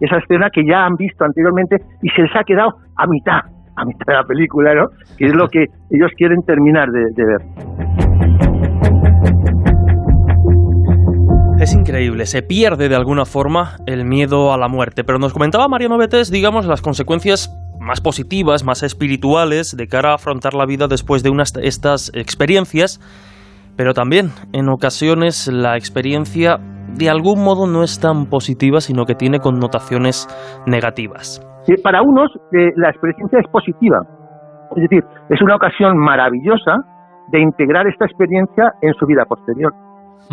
[0.00, 3.40] esa escena que ya han visto anteriormente y se les ha quedado a mitad,
[3.76, 4.88] a mitad de la película, ¿no?
[5.16, 7.40] Que es lo que ellos quieren terminar de, ver.
[11.60, 15.66] Es increíble, se pierde de alguna forma el miedo a la muerte, pero nos comentaba
[15.66, 20.86] Mariano Betes, digamos, las consecuencias más positivas, más espirituales de cara a afrontar la vida
[20.86, 23.00] después de unas estas experiencias,
[23.76, 26.60] pero también en ocasiones la experiencia
[26.96, 30.26] de algún modo no es tan positiva, sino que tiene connotaciones
[30.66, 31.40] negativas
[31.76, 33.98] para unos eh, la experiencia es positiva,
[34.74, 36.76] es decir, es una ocasión maravillosa
[37.30, 39.72] de integrar esta experiencia en su vida posterior.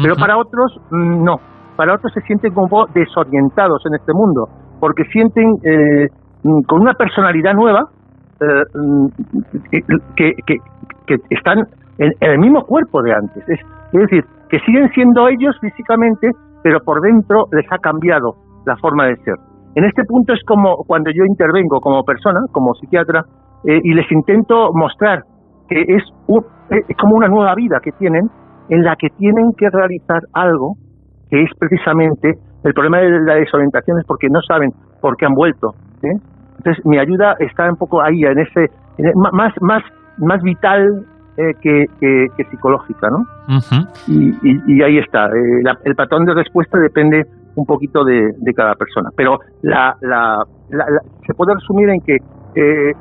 [0.01, 1.37] Pero para otros mm, no,
[1.75, 4.47] para otros se sienten como desorientados en este mundo,
[4.79, 6.07] porque sienten eh,
[6.43, 7.89] mm, con una personalidad nueva
[8.39, 9.07] eh, mm,
[10.15, 10.31] que,
[11.05, 11.59] que, están
[11.97, 13.43] en, el mismo cuerpo de antes.
[13.49, 13.59] Es,
[13.93, 16.29] es decir, que siguen siendo ellos físicamente,
[16.65, 19.35] pero por dentro les ha cambiado la forma de ser.
[19.75, 23.23] En este punto es como cuando yo intervengo como persona, como psiquiatra,
[23.65, 25.21] eh, y les intento mostrar
[25.69, 26.01] que es,
[26.71, 28.31] eh, es como una nueva vida que tienen,
[28.69, 30.73] en la que tienen que realizar algo
[31.29, 35.35] que es precisamente el problema de la desorientación es porque no saben por qué han
[35.35, 35.75] vuelto.
[36.01, 36.17] ¿eh?
[36.57, 38.71] Entonces mi ayuda está un poco ahí, en ese,
[39.13, 39.83] más, más,
[40.17, 41.05] más vital
[41.35, 41.87] que,
[42.49, 43.25] psicológica, ¿no?
[44.07, 45.29] y, ahí está.
[45.83, 47.25] el patrón de respuesta depende
[47.55, 49.09] un poquito de, cada persona.
[49.15, 49.95] Pero la,
[51.25, 52.17] se puede resumir en que
[52.55, 52.93] eh,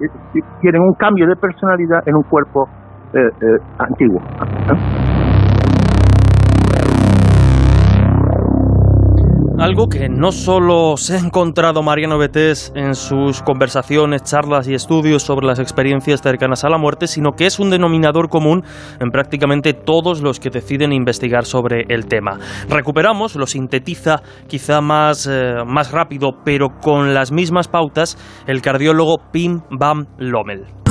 [0.60, 2.68] tienen un cambio de personalidad en un cuerpo
[3.12, 3.58] eh, eh,
[9.58, 15.22] Algo que no solo se ha encontrado Mariano Betés en sus conversaciones, charlas y estudios
[15.22, 18.64] sobre las experiencias cercanas a la muerte, sino que es un denominador común
[19.00, 22.38] en prácticamente todos los que deciden investigar sobre el tema.
[22.68, 29.18] Recuperamos, lo sintetiza quizá más, eh, más rápido, pero con las mismas pautas, el cardiólogo
[29.32, 30.83] Pim Bam Lommel.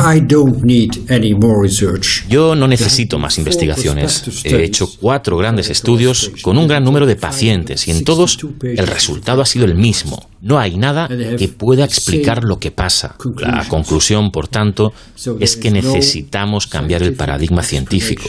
[2.28, 4.44] Yo no necesito más investigaciones.
[4.44, 8.86] He hecho cuatro grandes estudios con un gran número de pacientes y en todos el
[8.86, 10.28] resultado ha sido el mismo.
[10.42, 13.16] No hay nada que pueda explicar lo que pasa.
[13.38, 14.92] La conclusión, por tanto,
[15.40, 18.28] es que necesitamos cambiar el paradigma científico,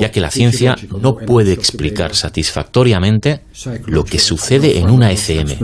[0.00, 3.42] ya que la ciencia no puede explicar satisfactoriamente
[3.86, 5.58] lo que sucede en una ECM.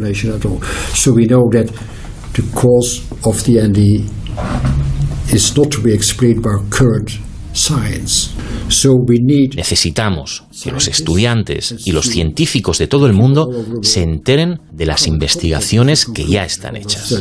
[9.56, 13.48] Necesitamos que los estudiantes y los científicos de todo el mundo
[13.82, 17.12] se enteren de las investigaciones que ya están hechas.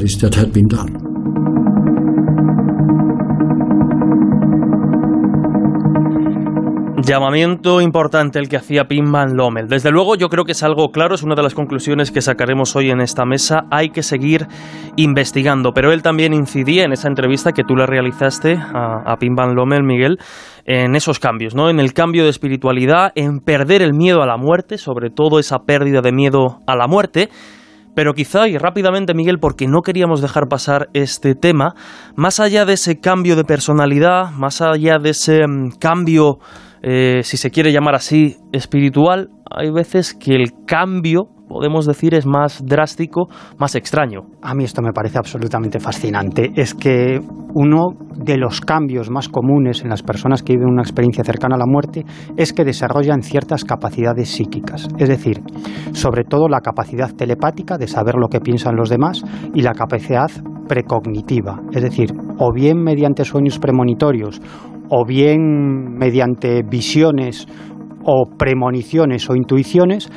[7.08, 9.70] Llamamiento importante el que hacía Pim Van Lommel.
[9.70, 12.76] Desde luego yo creo que es algo claro, es una de las conclusiones que sacaremos
[12.76, 13.62] hoy en esta mesa.
[13.72, 14.46] Hay que seguir
[14.98, 19.36] investigando, pero él también incidía en esa entrevista que tú le realizaste a, a Pim
[19.36, 20.18] Van Lommel, Miguel,
[20.66, 21.70] en esos cambios, ¿no?
[21.70, 25.60] En el cambio de espiritualidad, en perder el miedo a la muerte, sobre todo esa
[25.60, 27.30] pérdida de miedo a la muerte.
[27.96, 31.74] Pero quizá, y rápidamente Miguel, porque no queríamos dejar pasar este tema,
[32.18, 36.40] más allá de ese cambio de personalidad, más allá de ese mm, cambio
[36.90, 42.26] eh, si se quiere llamar así, espiritual, hay veces que el cambio, podemos decir, es
[42.26, 43.28] más drástico,
[43.58, 44.22] más extraño.
[44.42, 46.50] A mí esto me parece absolutamente fascinante.
[46.56, 47.20] Es que
[47.54, 51.60] uno de los cambios más comunes en las personas que viven una experiencia cercana a
[51.60, 52.06] la muerte
[52.38, 54.88] es que desarrollan ciertas capacidades psíquicas.
[54.98, 55.42] Es decir,
[55.92, 59.22] sobre todo la capacidad telepática de saber lo que piensan los demás
[59.54, 60.32] y la capacidad
[60.70, 61.60] precognitiva.
[61.74, 64.42] Es decir, o bien mediante sueños premonitorios
[64.90, 67.48] o bien mediante visiones
[68.04, 70.10] o premoniciones o intuiciones,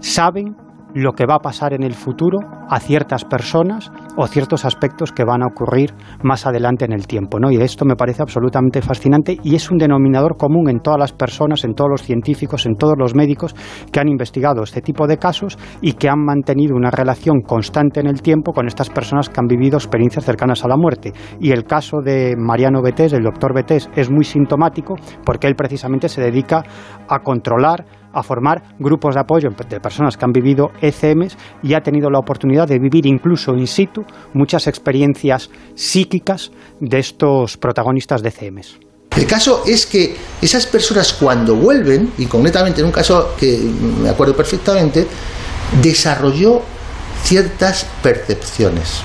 [0.00, 0.56] saben
[0.94, 5.24] lo que va a pasar en el futuro a ciertas personas o ciertos aspectos que
[5.24, 7.38] van a ocurrir más adelante en el tiempo.
[7.38, 7.50] ¿no?
[7.50, 11.64] Y esto me parece absolutamente fascinante y es un denominador común en todas las personas,
[11.64, 13.54] en todos los científicos, en todos los médicos
[13.92, 18.06] que han investigado este tipo de casos y que han mantenido una relación constante en
[18.06, 21.12] el tiempo con estas personas que han vivido experiencias cercanas a la muerte.
[21.40, 26.08] Y el caso de Mariano Betés, el doctor Betés, es muy sintomático porque él precisamente
[26.08, 26.62] se dedica
[27.08, 31.80] a controlar a formar grupos de apoyo de personas que han vivido ECMs y ha
[31.80, 34.02] tenido la oportunidad de vivir incluso in situ
[34.34, 36.50] muchas experiencias psíquicas
[36.80, 38.78] de estos protagonistas de ECMs.
[39.16, 43.58] El caso es que esas personas cuando vuelven, y concretamente en un caso que
[44.00, 45.06] me acuerdo perfectamente,
[45.82, 46.62] desarrolló
[47.22, 49.00] ciertas percepciones.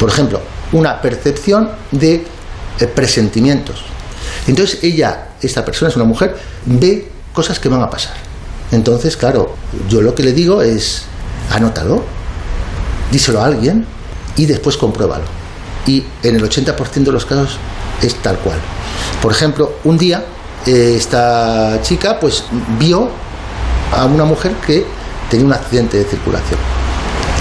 [0.00, 0.40] Por ejemplo,
[0.72, 3.84] una percepción de eh, presentimientos.
[4.46, 6.36] Entonces ella, esta persona es una mujer,
[6.66, 8.14] ve cosas que van a pasar.
[8.72, 9.54] Entonces, claro,
[9.88, 11.02] yo lo que le digo es,
[11.50, 12.02] anótalo,
[13.12, 13.86] díselo a alguien
[14.36, 15.24] y después compruébalo.
[15.86, 17.58] Y en el 80% de los casos
[18.00, 18.58] es tal cual.
[19.20, 20.24] Por ejemplo, un día
[20.66, 22.44] eh, esta chica pues
[22.78, 23.10] vio
[23.92, 24.86] a una mujer que
[25.28, 26.58] tenía un accidente de circulación.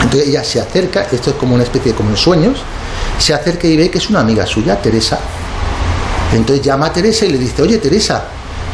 [0.02, 2.60] Entonces ella se acerca, esto es como una especie de como en sueños,
[3.18, 5.18] se acerca y ve que es una amiga suya, Teresa.
[6.34, 8.26] Entonces llama a Teresa y le dice, oye Teresa,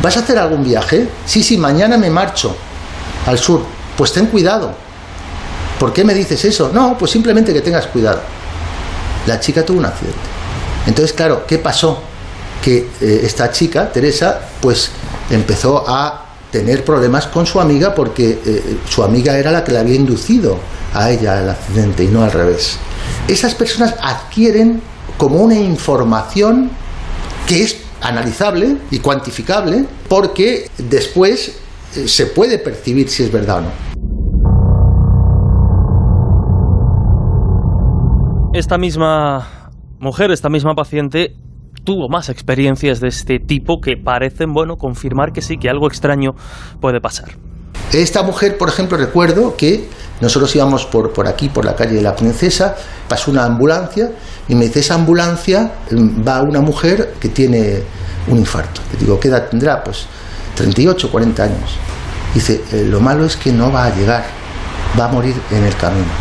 [0.02, 1.08] ¿Vas a hacer algún viaje?
[1.26, 2.56] Sí, sí, mañana me marcho
[3.26, 3.62] al sur.
[3.98, 4.74] Pues ten cuidado.
[5.80, 6.72] ¿Por qué me dices eso?
[6.74, 8.22] No, pues simplemente que tengas cuidado.
[9.28, 10.20] La chica tuvo un accidente.
[10.88, 12.02] Entonces, claro, ¿qué pasó?
[12.64, 14.92] Que eh, esta chica, Teresa, pues
[15.30, 19.80] empezó a tener problemas con su amiga porque eh, su amiga era la que le
[19.80, 20.58] había inducido
[20.94, 22.78] a ella el accidente y no al revés.
[23.28, 24.82] Esas personas adquieren
[25.18, 26.72] como una información
[27.48, 31.60] que es analizable y cuantificable porque después
[31.96, 33.70] eh, se puede percibir si es verdad o no.
[38.54, 41.36] Esta misma mujer, esta misma paciente,
[41.84, 46.36] tuvo más experiencias de este tipo que parecen, bueno, confirmar que sí, que algo extraño
[46.80, 47.30] puede pasar.
[47.92, 49.90] Esta mujer, por ejemplo, recuerdo que
[50.22, 52.76] nosotros íbamos por, por aquí, por la calle de la Princesa,
[53.08, 54.12] pasó una ambulancia
[54.48, 57.82] y me dice, esa ambulancia mm, va una mujer que tiene
[58.28, 58.82] un infarto.
[58.94, 59.84] Le digo, ¿qué edad tendrá?
[59.84, 60.06] Pues
[60.56, 61.72] 38, 40 años.
[62.34, 64.26] Dice, eh, lo malo es que no va a llegar,
[65.00, 66.12] va a morir en el camino.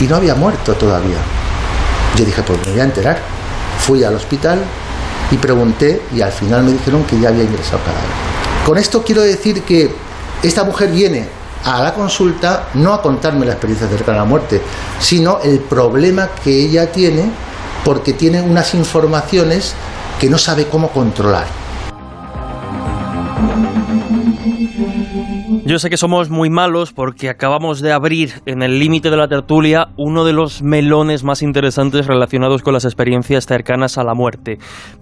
[0.00, 1.18] Y no había muerto todavía.
[2.16, 3.18] Yo dije, pues me voy a enterar.
[3.78, 4.58] Fui al hospital
[5.30, 7.98] y pregunté y al final me dijeron que ya había ingresado para
[8.64, 9.90] Con esto quiero decir que
[10.46, 11.26] esta mujer viene
[11.64, 14.62] a la consulta no a contarme la experiencia cercana a la muerte,
[15.00, 17.30] sino el problema que ella tiene
[17.84, 19.74] porque tiene unas informaciones
[20.20, 21.65] que no sabe cómo controlar.
[25.66, 29.26] Yo sé que somos muy malos porque acabamos de abrir en el límite de la
[29.26, 34.58] tertulia uno de los melones más interesantes relacionados con las experiencias cercanas a la muerte.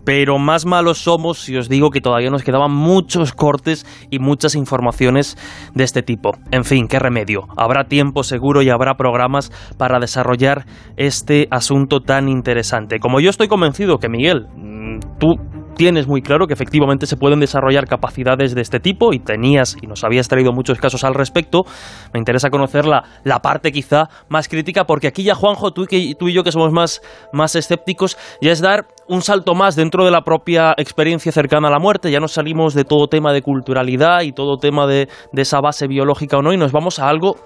[0.06, 4.54] Pero más malos somos si os digo que todavía nos quedaban muchos cortes y muchas
[4.54, 5.36] informaciones
[5.74, 6.30] de este tipo.
[6.50, 7.42] En fin, qué remedio.
[7.58, 10.64] Habrá tiempo seguro y habrá programas para desarrollar
[10.96, 13.00] este asunto tan interesante.
[13.00, 15.36] Como yo estoy convencido que Miguel, mm, tú
[15.74, 19.86] tienes muy claro que efectivamente se pueden desarrollar capacidades de este tipo y tenías y
[19.86, 21.64] nos habías traído muchos casos al respecto.
[22.12, 26.14] Me interesa conocer la, la parte quizá más crítica porque aquí ya Juanjo, tú, y,
[26.14, 27.02] tú y yo que somos más,
[27.32, 31.70] más escépticos, ya es dar un salto más dentro de la propia experiencia cercana a
[31.70, 35.42] la muerte, ya nos salimos de todo tema de culturalidad y todo tema de, de
[35.42, 37.36] esa base biológica o no y nos vamos a algo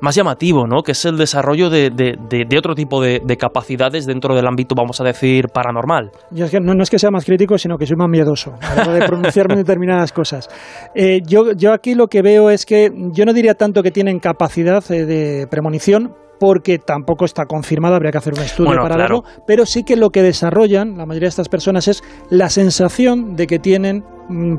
[0.00, 0.82] más llamativo, ¿no?
[0.82, 5.48] Que es el desarrollo de, otro tipo de, capacidades dentro del ámbito, vamos a decir,
[5.48, 6.12] paranormal.
[6.60, 10.12] no, es que sea más crítico, sino que soy más miedoso a de pronunciarme determinadas
[10.12, 10.48] cosas.
[10.94, 14.20] Eh, yo, yo aquí lo que veo es que yo no diría tanto que tienen
[14.20, 19.24] capacidad eh, de premonición, porque tampoco está confirmado, habría que hacer un estudio para verlo,
[19.46, 23.46] pero sí que lo que desarrollan la mayoría de estas personas es la sensación de
[23.46, 24.04] que tienen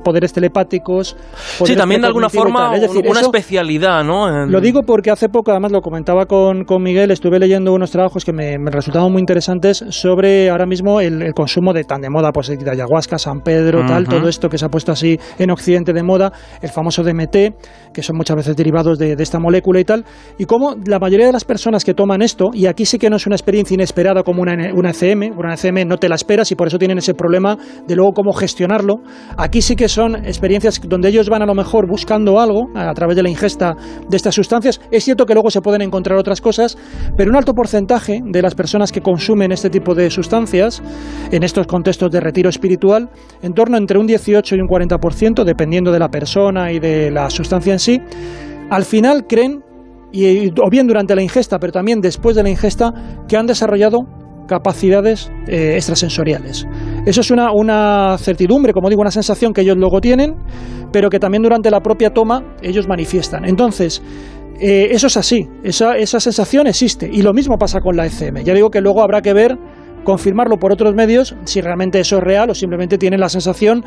[0.03, 1.15] poderes telepáticos.
[1.63, 4.45] sí, también de alguna forma es decir, una especialidad, ¿no?
[4.45, 8.23] Lo digo porque hace poco, además lo comentaba con, con Miguel, estuve leyendo unos trabajos
[8.25, 12.47] que me, resultaban muy interesantes sobre ahora mismo el, consumo de tan de moda, pues
[12.47, 16.03] de ayahuasca, San Pedro, tal, todo esto que se ha puesto así en Occidente de
[16.03, 17.35] moda, el famoso DMT,
[17.93, 20.05] que son muchas veces derivados de, esta molécula y tal,
[20.37, 23.15] y cómo la mayoría de las personas que toman esto, y aquí sí que no
[23.15, 26.55] es una experiencia inesperada como una, una ECM, una ECM no te la esperas y
[26.55, 27.57] por eso tienen ese problema
[27.87, 28.95] de luego cómo gestionarlo,
[29.37, 33.15] aquí sí que son experiencias donde ellos van a lo mejor buscando algo a través
[33.15, 33.75] de la ingesta
[34.07, 34.81] de estas sustancias.
[34.91, 36.77] Es cierto que luego se pueden encontrar otras cosas,
[37.15, 40.81] pero un alto porcentaje de las personas que consumen este tipo de sustancias
[41.31, 43.09] en estos contextos de retiro espiritual,
[43.41, 47.29] en torno entre un 18 y un 40%, dependiendo de la persona y de la
[47.29, 48.01] sustancia en sí,
[48.69, 49.63] al final creen
[50.11, 52.93] y, o bien durante la ingesta, pero también después de la ingesta,
[53.27, 54.05] que han desarrollado
[54.47, 56.67] capacidades eh, extrasensoriales.
[57.05, 60.35] Eso es una, una, certidumbre, como digo, una sensación que ellos luego tienen,
[60.91, 63.45] pero que también durante la propia toma ellos manifiestan.
[63.45, 64.01] Entonces,
[64.59, 68.43] eh, eso es así, esa, esa sensación existe y lo mismo pasa con la ECM.
[68.43, 69.57] Ya digo que luego habrá que ver
[70.03, 73.83] confirmarlo por otros medios si realmente eso es real o simplemente tienen la sensación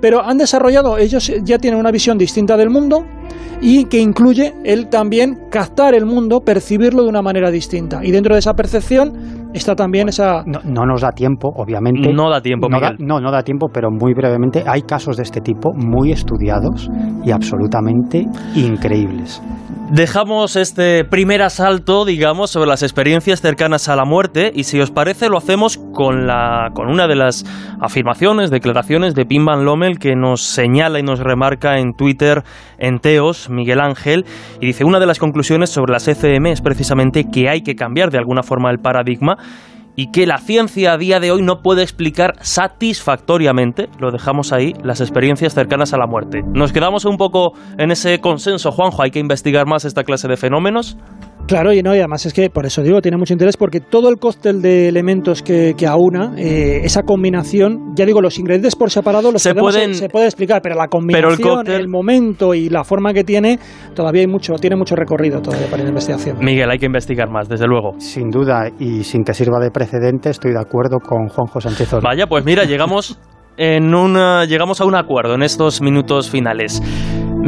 [0.00, 3.04] pero han desarrollado, ellos ya tienen una visión distinta del mundo
[3.60, 8.00] y que incluye el también captar el mundo, percibirlo de una manera distinta.
[8.04, 10.42] Y dentro de esa percepción está también esa...
[10.44, 12.12] No, nos da tiempo, obviamente.
[12.12, 15.40] No da tiempo, no, no, no da tiempo, pero muy brevemente hay casos de este
[15.40, 16.90] tipo muy estudiados
[17.24, 19.42] y absolutamente increíbles.
[19.90, 24.90] Dejamos este primer asalto, digamos, sobre las experiencias cercanas a la muerte y si os
[24.90, 27.46] parece lo hacemos con, la, con una de las
[27.80, 32.42] afirmaciones, declaraciones de Pim Van Lommel que nos señala y nos remarca en Twitter
[32.76, 34.26] en Teos, Miguel Ángel,
[34.60, 38.10] y dice una de las conclusiones sobre las ECM es precisamente que hay que cambiar
[38.10, 39.38] de alguna forma el paradigma
[39.98, 44.72] y que la ciencia a día de hoy no puede explicar satisfactoriamente, lo dejamos ahí,
[44.84, 46.42] las experiencias cercanas a la muerte.
[46.54, 50.36] Nos quedamos un poco en ese consenso, Juanjo, hay que investigar más esta clase de
[50.36, 50.96] fenómenos.
[51.48, 54.10] Claro, y no, y además es que por eso digo, tiene mucho interés porque todo
[54.10, 58.90] el cóctel de elementos que, que aúna, eh, esa combinación, ya digo, los ingredientes por
[58.90, 63.14] separado los se, pueden, se puede explicar, pero la combinación, el, momento y la forma
[63.14, 63.58] que tiene,
[63.94, 66.36] todavía hay mucho, tiene mucho recorrido todavía para la investigación.
[66.40, 67.98] Miguel, hay que investigar más, desde luego.
[67.98, 72.26] Sin duda, y sin que sirva de precedente, estoy de acuerdo con Juanjo Sánchez Vaya,
[72.26, 73.18] pues mira, llegamos
[73.56, 76.82] en una, llegamos a un acuerdo en estos minutos finales.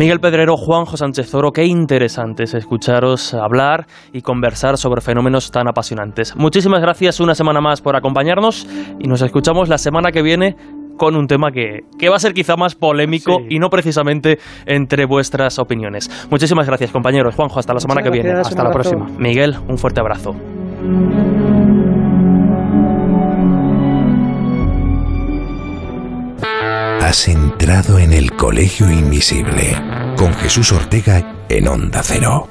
[0.01, 5.69] Miguel Pedrero, Juanjo Sánchez Oro, qué interesante es escucharos hablar y conversar sobre fenómenos tan
[5.69, 6.35] apasionantes.
[6.37, 8.67] Muchísimas gracias una semana más por acompañarnos
[8.99, 10.57] y nos escuchamos la semana que viene
[10.97, 15.59] con un tema que, va a ser quizá más polémico y no precisamente entre vuestras
[15.59, 16.09] opiniones.
[16.31, 17.35] Muchísimas gracias compañeros.
[17.35, 18.33] Juanjo, hasta la semana que viene.
[18.33, 19.07] Hasta la próxima.
[19.19, 20.35] Miguel, un fuerte abrazo.
[27.11, 29.75] Has entrado en el Colegio Invisible
[30.17, 32.49] con Jesús Ortega en Onda Cero.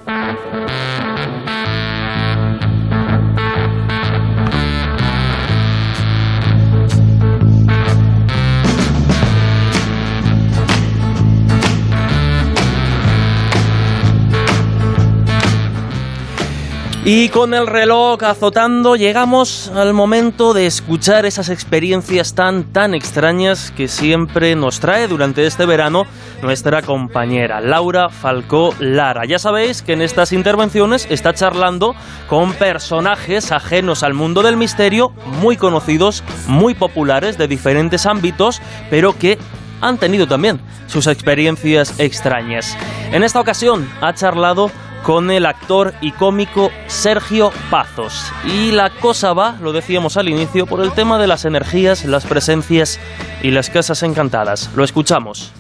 [17.06, 23.72] Y con el reloj azotando llegamos al momento de escuchar esas experiencias tan tan extrañas
[23.72, 26.06] que siempre nos trae durante este verano
[26.42, 29.24] nuestra compañera Laura Falcó Lara.
[29.26, 31.96] Ya sabéis que en estas intervenciones está charlando
[32.28, 39.18] con personajes ajenos al mundo del misterio, muy conocidos, muy populares de diferentes ámbitos, pero
[39.18, 39.40] que
[39.80, 42.78] han tenido también sus experiencias extrañas.
[43.14, 44.70] En esta ocasión ha charlado
[45.04, 48.32] con el actor y cómico Sergio Pazos.
[48.46, 52.26] Y la cosa va, lo decíamos al inicio, por el tema de las energías, las
[52.26, 53.00] presencias
[53.42, 54.70] y las casas encantadas.
[54.76, 55.54] Lo escuchamos.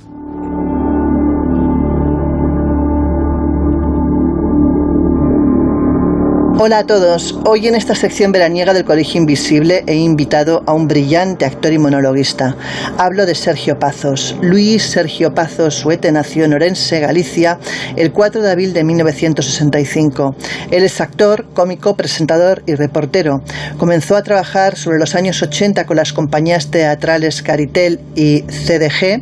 [6.61, 7.39] Hola a todos.
[7.45, 11.77] Hoy en esta sección veraniega del Colegio Invisible he invitado a un brillante actor y
[11.77, 12.57] monologuista.
[12.97, 14.35] Hablo de Sergio Pazos.
[14.41, 17.59] Luis Sergio Pazos Suete nació en Orense, Galicia,
[17.95, 20.35] el 4 de abril de 1965.
[20.69, 23.41] Él es actor, cómico, presentador y reportero.
[23.77, 29.21] Comenzó a trabajar sobre los años 80 con las compañías teatrales Caritel y CDG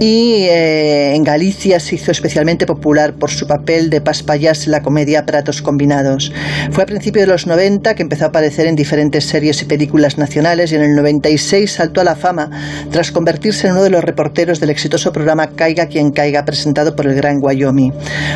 [0.00, 4.80] y eh, en Galicia se hizo especialmente popular por su papel de Paspayas en la
[4.80, 6.32] comedia Pratos Combinados.
[6.70, 10.16] Fue a principios de los 90 que empezó a aparecer en diferentes series y películas
[10.16, 12.50] nacionales y en el 96 saltó a la fama
[12.90, 17.06] tras convertirse en uno de los reporteros del exitoso programa Caiga quien caiga presentado por
[17.06, 17.92] el Gran Wyoming.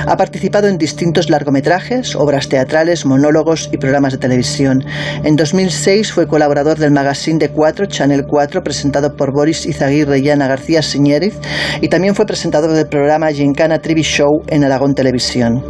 [0.06, 4.84] Ha participado en distintos largometrajes, obras teatrales, monólogos y programas de televisión.
[5.22, 10.30] En 2006 fue colaborador del magazine de 4, Channel 4, presentado por Boris Izaguirre y
[10.30, 11.34] Ana García Siñériz,
[11.80, 15.64] y también fue presentador del programa Gincana TV Show en Aragón Televisión.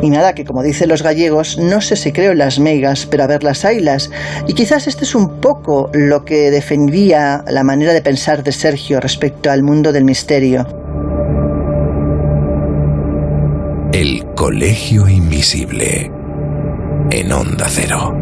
[0.00, 3.24] Y nada, que como dicen los gallegos, no se se creo en las megas, pero
[3.24, 4.10] a ver las ailas.
[4.46, 9.00] Y quizás este es un poco lo que defendía la manera de pensar de Sergio
[9.00, 10.66] respecto al mundo del misterio.
[13.92, 16.10] El Colegio Invisible
[17.10, 18.16] en Onda Cero.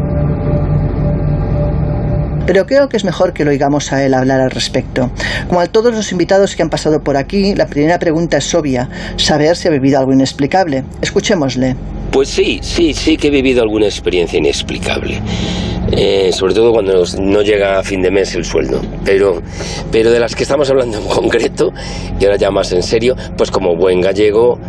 [2.45, 5.11] Pero creo que es mejor que lo oigamos a él hablar al respecto.
[5.47, 8.89] Como a todos los invitados que han pasado por aquí, la primera pregunta es obvia,
[9.15, 10.83] saber si ha vivido algo inexplicable.
[11.01, 11.75] Escuchémosle.
[12.11, 15.21] Pues sí, sí, sí que he vivido alguna experiencia inexplicable.
[15.93, 18.81] Eh, sobre todo cuando no llega a fin de mes el sueldo.
[19.03, 19.41] Pero,
[19.91, 21.73] pero de las que estamos hablando en concreto,
[22.19, 24.59] y ahora ya más en serio, pues como buen gallego,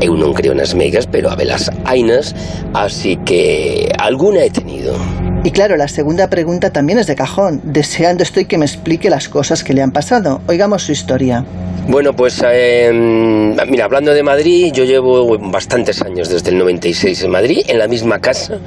[0.00, 2.30] eu non creo nas megas, pero a velas ainas,
[2.70, 4.94] así que alguna he tenido.
[5.44, 7.60] Y claro, la segunda pregunta también es de cajón.
[7.62, 10.40] Deseando estoy que me explique las cosas que le han pasado.
[10.48, 11.44] Oigamos su historia.
[11.88, 17.30] Bueno, pues eh, mira, hablando de Madrid, yo llevo bastantes años, desde el 96 en
[17.30, 18.58] Madrid, en la misma casa.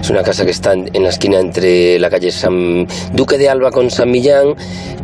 [0.00, 3.70] Es una casa que está en la esquina entre la calle San Duque de Alba
[3.72, 4.54] con San Millán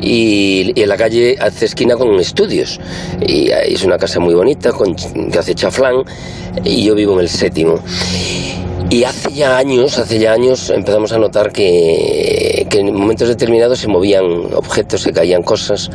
[0.01, 2.81] y, en la calle hace esquina con Estudios.
[3.21, 6.05] Y es una casa muy bonita, con, que hace chaflán,
[6.65, 7.81] y yo vivo en el séptimo.
[8.91, 13.81] Y hace ya años, hace ya años empezamos a notar que, que, en momentos determinados
[13.81, 14.25] se movían
[14.55, 15.91] objetos, se caían cosas.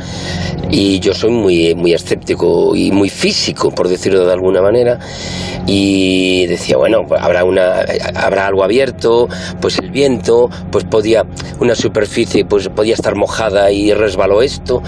[0.70, 5.00] Y yo soy muy, muy escéptico y muy físico, por decirlo de alguna manera,
[5.66, 7.84] y decía, bueno, habrá, una,
[8.14, 9.28] habrá algo abierto,
[9.60, 11.24] pues el viento, pues podía,
[11.58, 14.82] una superficie pues podía estar mojada y resbaló esto,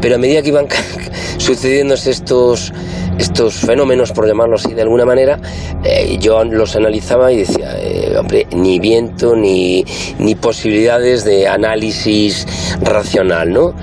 [0.00, 0.68] pero a medida que iban
[1.38, 2.72] sucediéndose estos
[3.18, 5.38] estos fenómenos, por llamarlo así de alguna manera,
[5.84, 9.84] eh, yo los analizaba y decía, eh, hombre, ni viento ni,
[10.18, 12.46] ni posibilidades de análisis
[12.80, 13.74] racional, ¿no?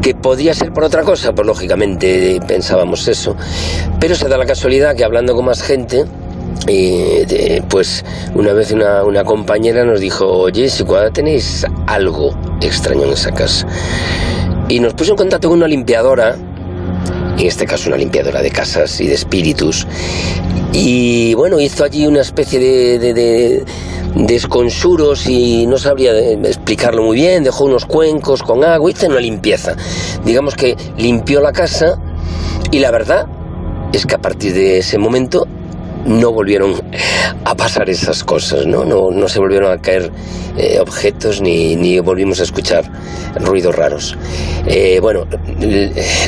[0.00, 3.36] que podía ser por otra cosa, pues lógicamente pensábamos eso.
[4.00, 6.06] Pero se da la casualidad que hablando con más gente,
[6.66, 13.04] eh, pues una vez una, una, compañera nos dijo, oye, si cuando tenéis algo extraño
[13.04, 13.66] en esa casa.
[14.68, 16.36] Y nos puso en contacto con una limpiadora
[17.38, 19.86] en este caso una limpiadora de casas y de espíritus.
[20.72, 23.64] Y bueno, hizo allí una especie de, de, de
[24.14, 29.76] desconsuros y no sabría explicarlo muy bien, dejó unos cuencos con agua, hizo una limpieza.
[30.24, 31.98] Digamos que limpió la casa
[32.70, 33.26] y la verdad
[33.92, 35.46] es que a partir de ese momento
[36.06, 36.74] no volvieron
[37.44, 38.84] a pasar esas cosas, ¿no?
[38.84, 40.10] No, no se volvieron a caer
[40.56, 42.90] eh, objetos ni, ni, volvimos a escuchar
[43.36, 44.16] ruidos raros.
[44.66, 45.26] Eh, bueno,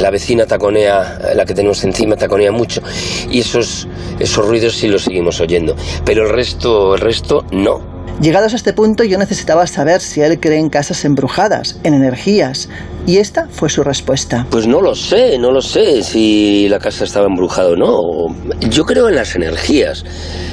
[0.01, 2.83] la vecina taconea, la que tenemos encima, taconea mucho
[3.31, 7.92] y esos, esos ruidos sí los seguimos oyendo, pero el resto, el resto no.
[8.23, 12.69] Llegados a este punto yo necesitaba saber si él cree en casas embrujadas, en energías,
[13.05, 14.47] y esta fue su respuesta.
[14.49, 18.33] Pues no lo sé, no lo sé si la casa estaba embrujada o no.
[18.61, 20.05] Yo creo en las energías,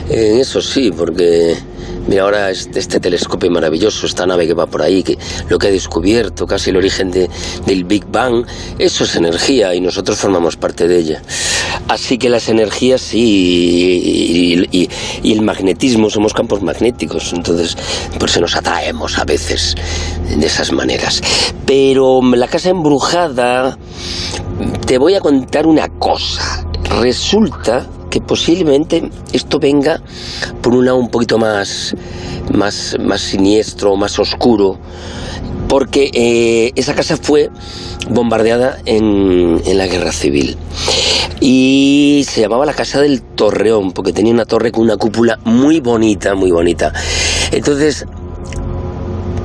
[0.10, 1.58] en eso sí, porque
[2.10, 5.16] Mira ahora este, telescopio maravilloso, esta nave que va por ahí, que
[5.48, 7.30] lo que ha descubierto, casi el origen de,
[7.68, 8.48] del Big Bang,
[8.80, 11.22] eso es energía y nosotros formamos parte de ella.
[11.88, 14.90] Así que las energías sí, y,
[15.22, 17.78] y, el magnetismo, somos campos magnéticos, entonces
[18.18, 19.76] por eso nos atraemos a veces
[20.36, 21.22] de esas maneras.
[21.68, 23.78] Pero la casa embrujada,
[24.88, 26.66] te voy a contar una cosa.
[27.02, 30.02] Resulta que posiblemente esto venga
[30.62, 31.96] por un lado un poquito más,
[32.54, 34.80] más, más siniestro, más oscuro,
[35.68, 37.50] porque eh, esa casa fue
[38.10, 40.58] bombardeada en, en, la guerra civil.
[41.42, 45.80] Y se llamaba la Casa del Torreón, porque tenía una torre con una cúpula muy
[45.80, 46.92] bonita, muy bonita.
[47.52, 48.06] Entonces,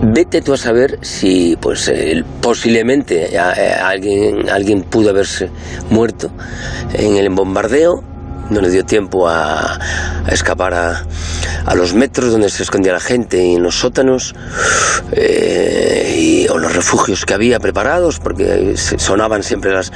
[0.03, 1.93] vete tú a saber si pues
[2.41, 5.51] posiblemente eh, alguien, alguien pudo haberse
[5.91, 6.31] muerto
[6.95, 8.14] en el bombardeo
[8.51, 9.79] no le dio tiempo a,
[10.29, 11.05] escapar a,
[11.67, 14.35] a, los metros donde se escondía la gente y en los sótanos
[15.13, 19.93] eh, o los refugios que había preparados porque sonaban siempre las,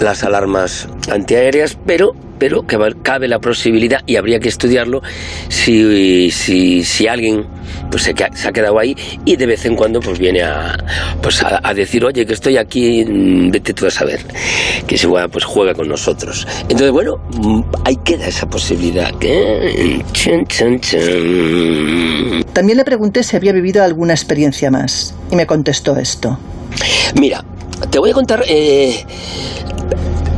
[0.00, 5.02] las alarmas antiaéreas, pero pero que cabe la posibilidad y habría que estudiarlo
[5.48, 7.46] si, si, si alguien
[7.90, 10.76] pues se, se, ha quedado ahí y de vez en cuando pues viene a,
[11.22, 14.20] pues a, decir oye que estoy aquí mm, vete tú a saber
[14.86, 19.12] que se juega, pues juega con nosotros entonces bueno mm, ahí queda esa posibilidad
[22.52, 26.38] también le pregunté si había vivido alguna experiencia más y me contestó esto.
[27.16, 27.44] Mira
[27.90, 29.04] te voy a contar eh,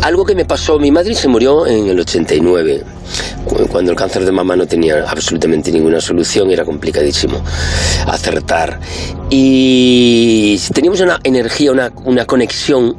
[0.07, 2.85] algo que me pasó, mi madre se murió en el 89,
[3.69, 7.43] cuando el cáncer de mama no tenía absolutamente ninguna solución, era complicadísimo
[8.07, 8.78] acertar.
[9.31, 12.97] Y teníamos una energía, una, una conexión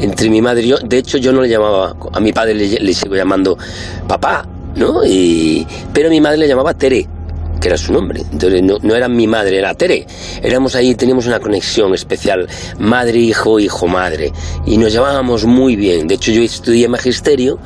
[0.00, 0.78] entre mi madre y yo.
[0.78, 3.56] De hecho, yo no le llamaba, a mi padre le, le sigo llamando
[4.08, 4.44] papá,
[4.74, 5.04] ¿no?
[5.06, 7.06] Y, pero mi madre le llamaba Tere
[7.58, 8.22] que era su nombre.
[8.32, 10.06] Entonces no, no, era mi madre, era Tere.
[10.42, 12.48] Éramos ahí, teníamos una conexión especial,
[12.78, 14.32] madre-hijo, hijo-madre.
[14.66, 16.06] Y nos llevábamos muy bien.
[16.06, 17.58] De hecho, yo estudié magisterio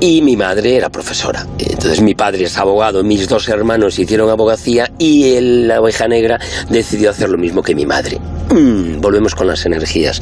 [0.00, 1.46] y mi madre era profesora.
[1.58, 6.38] Entonces mi padre es abogado, mis dos hermanos hicieron abogacía y la oveja negra
[6.68, 8.18] decidió hacer lo mismo que mi madre.
[8.50, 10.20] Mm, volvemos con las energías.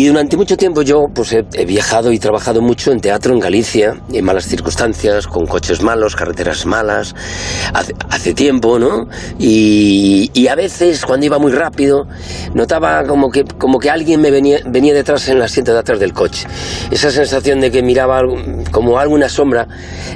[0.00, 4.00] Y durante mucho tiempo yo pues he, viajado y trabajado mucho en teatro en Galicia,
[4.10, 7.14] en malas circunstancias, con coches malos, carreteras malas,
[8.08, 9.08] hace, tiempo, ¿no?
[9.38, 12.06] Y, y, a veces cuando iba muy rápido
[12.54, 16.00] notaba como que, como que alguien me venía, venía detrás en la asiento de atrás
[16.00, 16.46] del coche.
[16.90, 18.22] Esa sensación de que miraba
[18.70, 19.68] como alguna sombra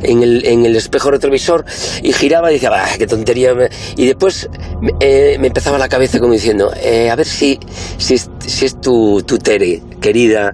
[0.02, 1.62] en el, en el espejo retrovisor
[2.02, 3.52] y giraba y decía, bah, qué tontería.
[3.98, 4.48] Y después
[5.00, 7.60] eh, me empezaba la cabeza como diciendo, eh, a ver si,
[7.98, 9.36] si, si es tu, tu
[10.00, 10.52] querida,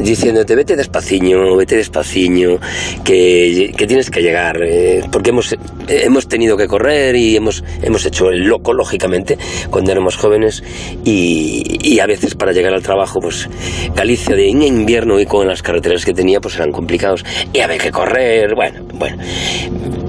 [0.00, 2.58] diciéndote, vete despaciño, vete despaciño,
[3.04, 5.56] que, que tienes que llegar, eh, porque hemos,
[5.88, 9.38] hemos tenido que correr y hemos, hemos hecho el loco, lógicamente,
[9.70, 10.62] cuando éramos jóvenes,
[11.04, 13.48] y, a veces para llegar al trabajo, pues
[13.94, 17.78] Galicia de en invierno y con las carreteras que tenía, pues eran complicados, y había
[17.78, 19.22] que correr, bueno, bueno.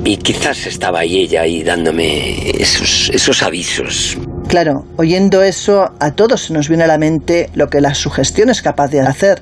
[0.05, 4.17] Y quizás estaba ahí ella ahí dándome esos, esos avisos.
[4.51, 8.49] Claro, oyendo eso, a todos se nos viene a la mente lo que la sugestión
[8.49, 9.41] es capaz de hacer.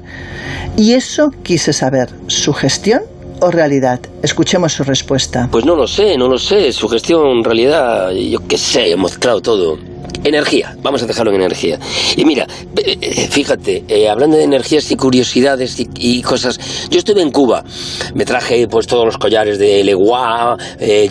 [0.77, 3.01] Y eso quise saber, ¿sugestión
[3.41, 3.99] o realidad?
[4.21, 5.47] Escuchemos su respuesta.
[5.51, 6.71] Pues no lo sé, no lo sé.
[6.71, 9.77] Sugestión, realidad, yo qué sé, hemos mezclado todo.
[10.23, 11.79] Energía, vamos a dejarlo en energía.
[12.17, 12.45] Y mira,
[12.75, 16.59] eh, fíjate, eh, hablando de energías y curiosidades y, cosas,
[16.89, 17.63] yo estuve en Cuba,
[18.15, 21.09] me traje pues todos los collares de Eleguá, eh,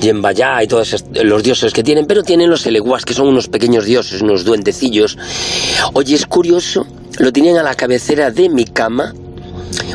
[0.00, 3.86] Yembayá y todos los dioses que tienen, pero tienen los Eleguás, que son unos pequeños
[3.86, 5.16] dioses, unos duendecillos.
[5.94, 6.86] Oye, es curioso,
[7.18, 9.14] lo tenían a la cabecera de mi cama,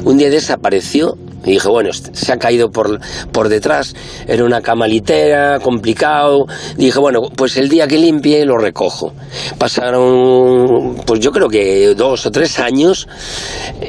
[0.04, 3.00] un día desapareció y dije, bueno, se ha caído por,
[3.32, 3.96] por detrás,
[4.28, 6.46] era una cama litera, complicado.
[6.78, 9.14] dije, bueno, pues el día que limpie lo recojo.
[9.58, 13.08] Pasaron, pues yo creo que dos o tres años.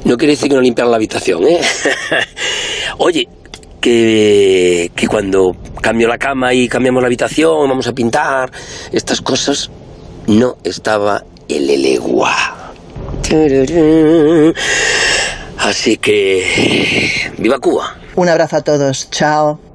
[0.05, 1.61] No quiere decir que no limpiaran la habitación, ¿eh?
[2.99, 3.29] Oye,
[3.81, 8.51] que, que cuando cambio la cama y cambiamos la habitación, vamos a pintar,
[8.93, 9.71] estas cosas,
[10.27, 12.73] no estaba el elegua.
[15.61, 17.33] Así que...
[17.39, 17.97] ¡Viva Cuba!
[18.17, 19.11] Un abrazo a todos.
[19.11, 19.70] Chao.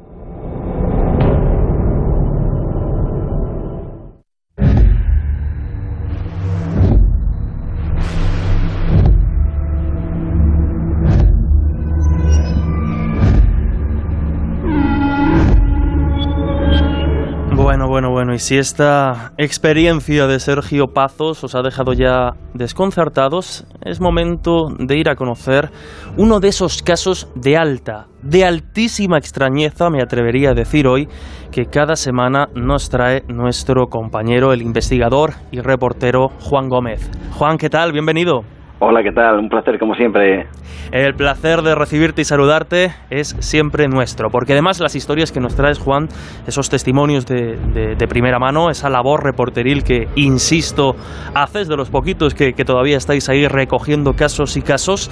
[18.35, 24.97] Y si esta experiencia de Sergio Pazos os ha dejado ya desconcertados, es momento de
[24.97, 25.71] ir a conocer
[26.17, 31.07] uno de esos casos de alta, de altísima extrañeza, me atrevería a decir hoy,
[31.49, 37.09] que cada semana nos trae nuestro compañero, el investigador y reportero Juan Gómez.
[37.37, 37.93] Juan, ¿qué tal?
[37.93, 38.54] Bienvenido.
[38.79, 39.39] Hola, ¿qué tal?
[39.39, 40.47] Un placer como siempre.
[40.91, 45.55] El placer de recibirte y saludarte es siempre nuestro, porque además las historias que nos
[45.55, 46.09] traes, Juan,
[46.45, 50.95] esos testimonios de, primera mano, esa labor reporteril que, insisto,
[51.33, 55.09] haces de los poquitos que, que todavía estáis ahí recogiendo casos y casos,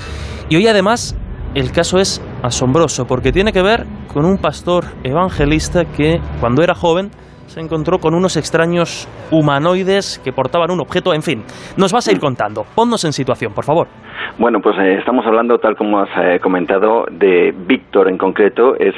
[0.49, 1.17] y hoy además
[1.55, 6.75] el caso es asombroso, porque tiene que ver con un pastor evangelista que, cuando era
[6.75, 7.11] joven,
[7.47, 11.43] se encontró con unos extraños humanoides que portaban un objeto, en fin,
[11.77, 12.65] nos vas a ir contando.
[12.75, 13.87] Ponnos en situación, por favor.
[14.37, 18.95] Bueno, pues eh, estamos hablando, tal como has eh, comentado, de Víctor en concreto, es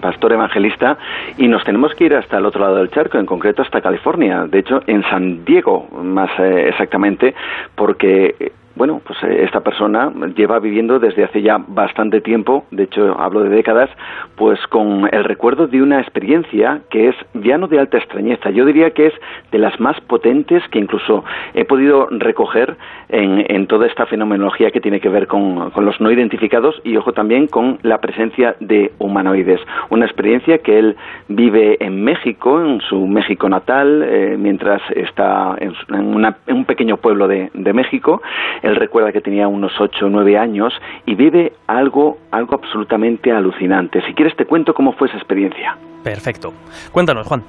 [0.00, 0.96] pastor evangelista
[1.36, 4.46] y nos tenemos que ir hasta el otro lado del charco, en concreto hasta California,
[4.46, 7.34] de hecho en San Diego más eh, exactamente,
[7.74, 13.18] porque bueno, pues eh, esta persona lleva viviendo desde hace ya bastante tiempo, de hecho
[13.18, 13.90] hablo de décadas,
[14.36, 18.64] pues con el recuerdo de una experiencia que es ya no de alta extrañeza, yo
[18.64, 19.14] diría que es
[19.50, 21.24] de las más potentes que incluso
[21.54, 22.76] he podido recoger
[23.08, 27.46] en, toda esta fenomenología que tiene que ver con, los no identificados y ojo también
[27.48, 29.60] con la presencia de humanoides.
[29.90, 30.96] Una experiencia que él
[31.28, 37.50] vive en México, en su México natal, eh, mientras está en, un pequeño pueblo de,
[37.54, 38.22] de México.
[38.68, 40.74] Él recuerda que tenía unos 8 o 9 años
[41.06, 44.02] y vive algo, algo absolutamente alucinante.
[44.06, 45.78] Si quieres te cuento cómo fue esa experiencia.
[46.04, 46.52] Perfecto.
[46.92, 47.42] Cuéntanos, Juan.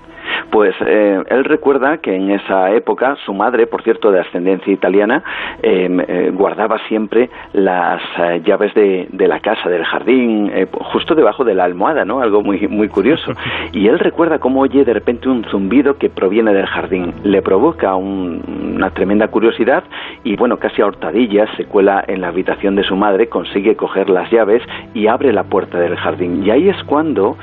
[0.52, 5.24] Pues eh, él recuerda que en esa época su madre, por cierto, de ascendencia italiana,
[5.62, 10.52] em, eh, guardaba siempre las eh, llaves de, la casa, del jardín,
[10.92, 12.20] justo debajo de la almohada, ¿no?
[12.20, 13.32] Algo muy, muy curioso.
[13.72, 17.14] Y él recuerda cómo oye de repente un zumbido que proviene del jardín.
[17.24, 19.84] Le provoca una tremenda curiosidad
[20.24, 24.10] y, bueno, casi a hortadillas se cuela en la habitación de su madre, consigue coger
[24.10, 24.64] las llaves
[24.96, 26.44] y abre la puerta del jardín.
[26.44, 27.38] Y ahí es cuando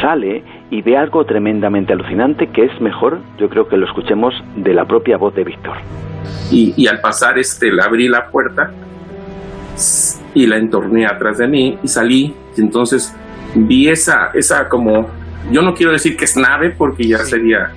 [0.00, 0.42] sale
[0.72, 4.86] y ve algo tremendamente alucinante que es mejor, yo creo que lo escuchemos de la
[4.86, 5.76] propia voz de Víctor.
[6.50, 8.70] Y, al pasar, este, le abrí la puerta
[10.32, 12.34] y la entorné atrás de mí y salí.
[12.56, 13.14] Y entonces
[13.54, 15.10] vi esa, esa como,
[15.50, 17.72] yo no quiero decir que es nave porque ya sería,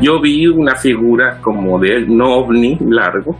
[0.00, 3.36] yo vi una figura como de un ovni largo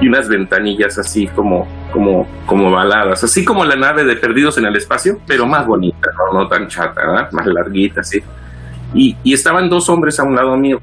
[0.00, 4.66] y unas ventanillas así como, como, como baladas, así como la nave de Perdidos en
[4.66, 8.22] el Espacio, pero más bonita, no, tan chata, más larguita, así.
[8.94, 10.80] Y, y estaban dos hombres a un lado mío.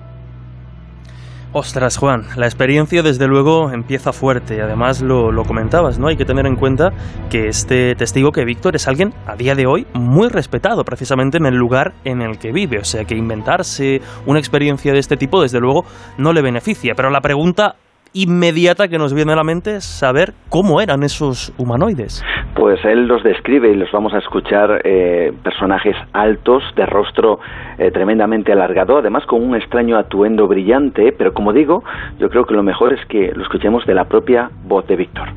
[1.53, 4.61] Ostras, Juan, la experiencia desde luego empieza fuerte.
[4.61, 6.07] Además lo, lo, comentabas, ¿no?
[6.07, 6.91] Hay que tener en cuenta
[7.30, 11.45] que este testigo, que Víctor, es alguien a día de hoy muy respetado precisamente en
[11.45, 12.80] el lugar en el que vive.
[12.80, 15.85] O sea que inventarse una experiencia de este tipo desde luego
[16.18, 16.94] no le beneficia.
[16.95, 17.76] Pero la pregunta
[18.13, 22.23] inmediata que nos viene a la mente saber cómo eran esos humanoides.
[22.55, 27.39] Pues él los describe y los vamos a escuchar eh, personajes altos, de rostro
[27.77, 31.84] eh, tremendamente alargado, además con un extraño atuendo brillante, pero como digo,
[32.19, 35.27] yo creo que lo mejor es que lo escuchemos de la propia voz de Víctor.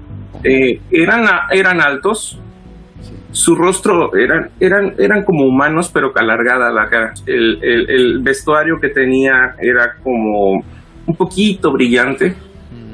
[0.45, 2.41] Eh, eran, eran altos,
[3.33, 7.13] su rostro eran, eran, eran como humanos, pero alargada la cara.
[7.27, 10.63] El, el, el vestuario que tenía era como
[11.07, 12.35] un poquito brillante,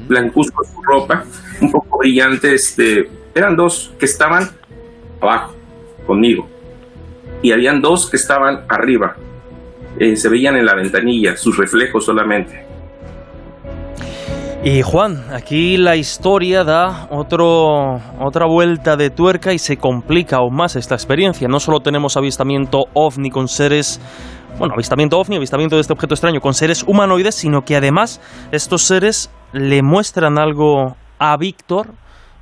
[0.07, 1.23] blancuzco su ropa,
[1.61, 4.49] un poco brillante, este, eran dos que estaban
[5.21, 5.53] abajo
[6.05, 6.47] conmigo
[7.41, 9.15] y habían dos que estaban arriba.
[9.99, 12.65] Eh, se veían en la ventanilla, sus reflejos solamente.
[14.63, 20.55] Y Juan, aquí la historia da otro, otra vuelta de tuerca y se complica aún
[20.55, 21.47] más esta experiencia.
[21.47, 24.01] No solo tenemos avistamiento ovni con seres
[24.57, 28.19] bueno, avistamiento ovni, avistamiento de este objeto extraño con seres humanoides, sino que además
[28.51, 31.87] estos seres le muestran algo a Víctor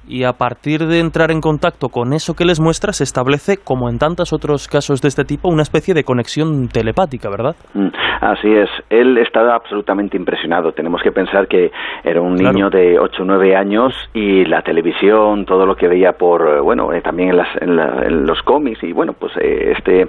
[0.07, 3.89] y a partir de entrar en contacto con eso que les muestra se establece, como
[3.89, 7.55] en tantos otros casos de este tipo, una especie de conexión telepática, ¿verdad?
[7.73, 7.87] Mm,
[8.21, 8.69] así es.
[8.89, 10.71] Él estaba absolutamente impresionado.
[10.71, 11.71] Tenemos que pensar que
[12.03, 16.13] era un niño de 8 o 9 años y la televisión, todo lo que veía
[16.13, 20.07] por, eh, bueno, eh, también en, los cómics y, bueno, pues eh, este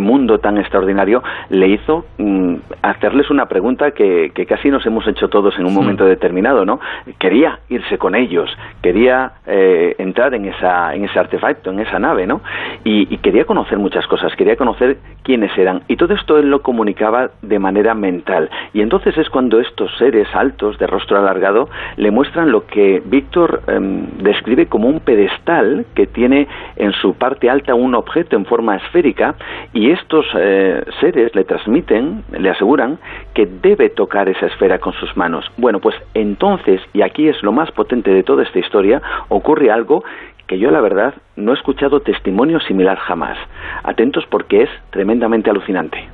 [0.00, 5.56] mundo tan extraordinario le hizo mm, hacerles una pregunta que, casi nos hemos hecho todos
[5.58, 6.80] en un momento determinado, ¿no?
[7.18, 8.50] Quería irse con ellos,
[8.82, 12.40] quería eh, entrar en, esa, en ese artefacto, en esa nave, ¿no?
[12.84, 15.82] Y, quería conocer muchas cosas, quería conocer quiénes eran.
[15.88, 18.48] Y todo esto él lo comunicaba de manera mental.
[18.72, 23.62] Y entonces es cuando estos seres altos, de rostro alargado, le muestran lo que Víctor
[23.66, 28.76] em, describe como un pedestal que tiene en su parte alta un objeto en forma
[28.76, 29.34] esférica
[29.72, 32.98] y estos eh, seres le transmiten, le aseguran
[33.34, 35.44] que debe tocar esa esfera con sus manos.
[35.56, 40.02] Bueno, pues entonces, y aquí es lo más potente de toda esta historia, ocurre algo
[40.46, 43.38] que yo la verdad no he escuchado testimonio similar jamás.
[43.84, 46.08] Atentos porque es tremendamente alucinante.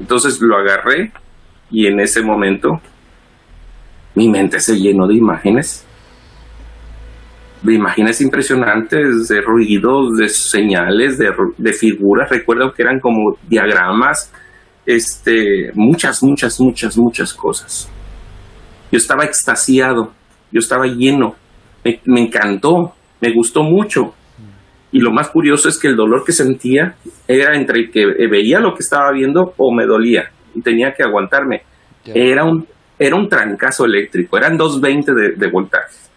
[0.00, 1.12] Entonces lo agarré
[1.70, 2.80] y en ese momento
[4.14, 5.86] mi mente se llenó de imágenes,
[7.62, 12.28] de imágenes impresionantes, de ruidos, de señales, de, de figuras.
[12.30, 14.32] Recuerdo que eran como diagramas,
[14.86, 17.88] este, muchas, muchas, muchas, muchas cosas.
[18.90, 20.12] Yo estaba extasiado,
[20.50, 21.36] yo estaba lleno
[22.04, 24.14] me, encantó, me gustó mucho.
[24.90, 26.94] Y lo más curioso es que el dolor que sentía
[27.26, 31.62] era entre que veía lo que estaba viendo o me dolía y tenía que aguantarme.
[32.06, 32.66] Era un,
[32.98, 36.07] era un trancazo eléctrico, eran 220 de, de voltaje.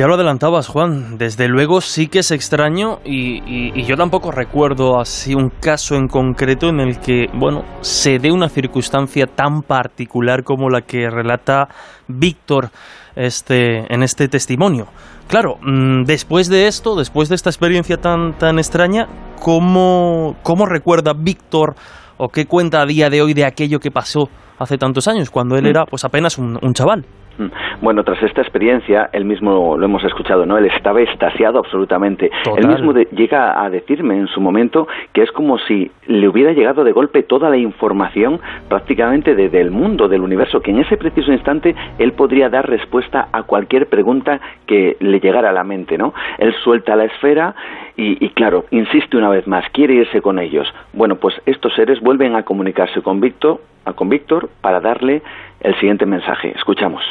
[0.00, 1.18] Ya lo adelantabas, Juan.
[1.18, 6.70] Desde luego sí que es extraño y, yo tampoco recuerdo así un caso en concreto
[6.70, 11.68] en el que, bueno, se dé una circunstancia tan particular como la que relata
[12.08, 12.70] Víctor
[13.14, 14.86] este, en este testimonio.
[15.28, 19.06] Claro, mm, después de esto, después de esta experiencia tan, tan extraña,
[19.38, 21.74] ¿cómo, ¿cómo recuerda Víctor
[22.16, 25.58] o qué cuenta a día de hoy de aquello que pasó hace tantos años, cuando
[25.58, 25.68] él mm.
[25.68, 27.04] era pues apenas un, un chaval?
[27.40, 27.80] Mm.
[27.80, 30.58] Bueno, tras esta experiencia, él mismo lo hemos escuchado, ¿no?
[30.58, 32.30] Él estaba extasiado absolutamente.
[32.56, 36.84] Él mismo llega a decirme en su momento que es como si le hubiera llegado
[36.84, 41.32] de golpe toda la información prácticamente de, del mundo, del universo, que en ese preciso
[41.32, 46.12] instante él podría dar respuesta a cualquier pregunta que le llegara a la mente, ¿no?
[46.36, 47.54] Él suelta la esfera
[47.96, 50.66] y, y claro, insiste una vez más, quiere irse con ellos.
[50.92, 53.60] Bueno, pues estos seres vuelven a comunicarse con Víctor,
[53.94, 55.22] con Víctor para darle
[55.60, 56.52] el siguiente mensaje.
[56.56, 57.02] Escuchamos.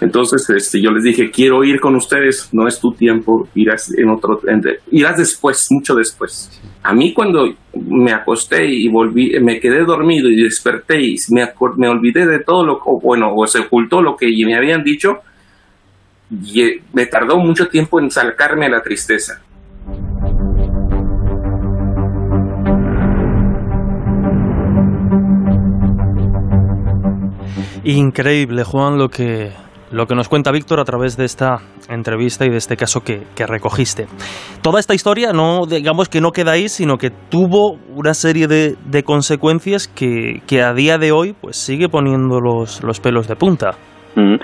[0.00, 4.10] Entonces este, yo les dije, quiero ir con ustedes, no es tu tiempo, irás en
[4.10, 4.40] otro,
[4.90, 6.60] irás después, mucho después.
[6.82, 11.88] A mí cuando me acosté y volví, me quedé dormido y desperté y me, me
[11.88, 15.18] olvidé de todo lo, que, bueno, o se ocultó lo que me habían dicho,
[16.30, 19.42] y eh, me tardó mucho tiempo en sacarme la tristeza.
[27.84, 29.52] Increíble, Juan, lo que,
[29.90, 31.58] lo que nos cuenta Víctor a través de esta
[31.88, 34.06] entrevista y de este caso que, recogiste.
[34.62, 39.02] Toda esta historia no, digamos que no queda ahí, sino que tuvo una serie de,
[39.04, 43.76] consecuencias que, que, a día de hoy pues sigue poniendo los, los pelos de punta.
[44.14, 44.36] Mm.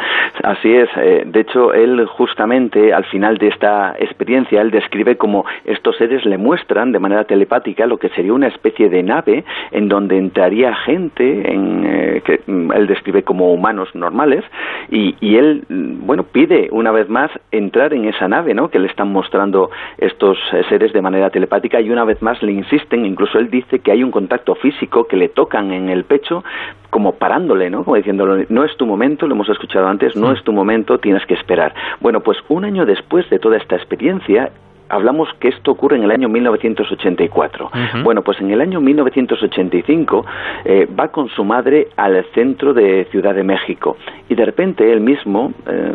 [0.43, 0.89] Así es.
[0.97, 6.25] Eh, de hecho, él justamente al final de esta experiencia, él describe como estos seres
[6.25, 10.75] le muestran de manera telepática lo que sería una especie de nave en donde entraría
[10.75, 14.45] gente en, eh, que mm, él describe como humanos normales
[14.91, 18.69] y, y, él, mm, bueno, pide una vez más entrar en esa nave, ¿no?
[18.69, 22.53] Que le están mostrando estos eh, seres de manera telepática y una vez más le
[22.53, 26.45] insisten, incluso él dice que hay un contacto físico que le tocan en el pecho
[26.91, 27.83] como parándole, ¿no?
[27.83, 31.25] Como diciéndole, no es tu momento, lo hemos escuchado antes, no es tu momento, tienes
[31.27, 31.75] que esperar.
[32.01, 34.51] Bueno, pues un año después de toda esta experiencia,
[34.89, 37.71] hablamos que esto ocurre en el año 1984.
[38.03, 40.27] Bueno, pues en el año 1985
[40.65, 43.97] eh, va con su madre al centro de Ciudad de México
[44.29, 45.95] y de repente él mismo eh,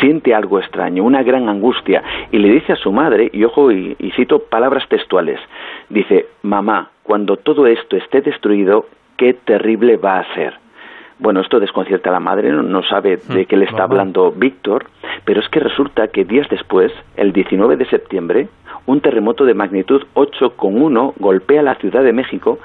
[0.00, 3.96] siente algo extraño, una gran angustia y le dice a su madre, y ojo, y
[4.14, 5.40] cito palabras textuales,
[5.88, 8.86] dice, mamá, cuando todo esto esté destruido,
[9.16, 10.65] qué terrible va a ser.
[11.18, 14.86] Bueno, esto desconcierta a la madre, no, sabe de hmm, qué le está hablando Víctor,
[15.24, 18.48] pero es que resulta que días después, el 19 de septiembre,
[18.84, 22.58] un terremoto de magnitud 8,1 golpea la Ciudad de México,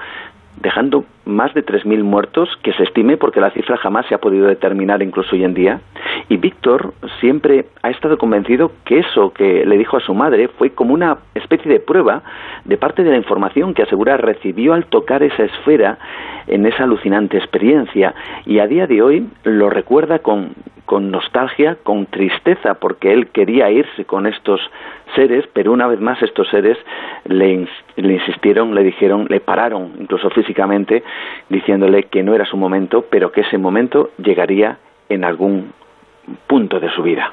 [0.61, 4.47] dejando más de 3.000 muertos, que se estime porque la cifra jamás se ha podido
[4.47, 5.81] determinar incluso hoy en día.
[6.29, 10.71] Y Víctor siempre ha estado convencido que eso que le dijo a su madre fue
[10.71, 12.23] como una especie de prueba
[12.65, 15.97] de parte de la información que asegura recibió al tocar esa esfera
[16.47, 18.13] en esa alucinante experiencia.
[18.45, 20.53] Y a día de hoy lo recuerda con,
[20.91, 24.59] con nostalgia, con tristeza, porque él quería irse con estos
[25.15, 26.77] seres, pero una vez más estos seres
[27.23, 27.65] le,
[27.95, 31.01] insistieron, le dijeron, le pararon incluso físicamente,
[31.47, 35.71] diciéndole que no era su momento, pero que ese momento llegaría en algún
[36.45, 37.31] punto de su vida.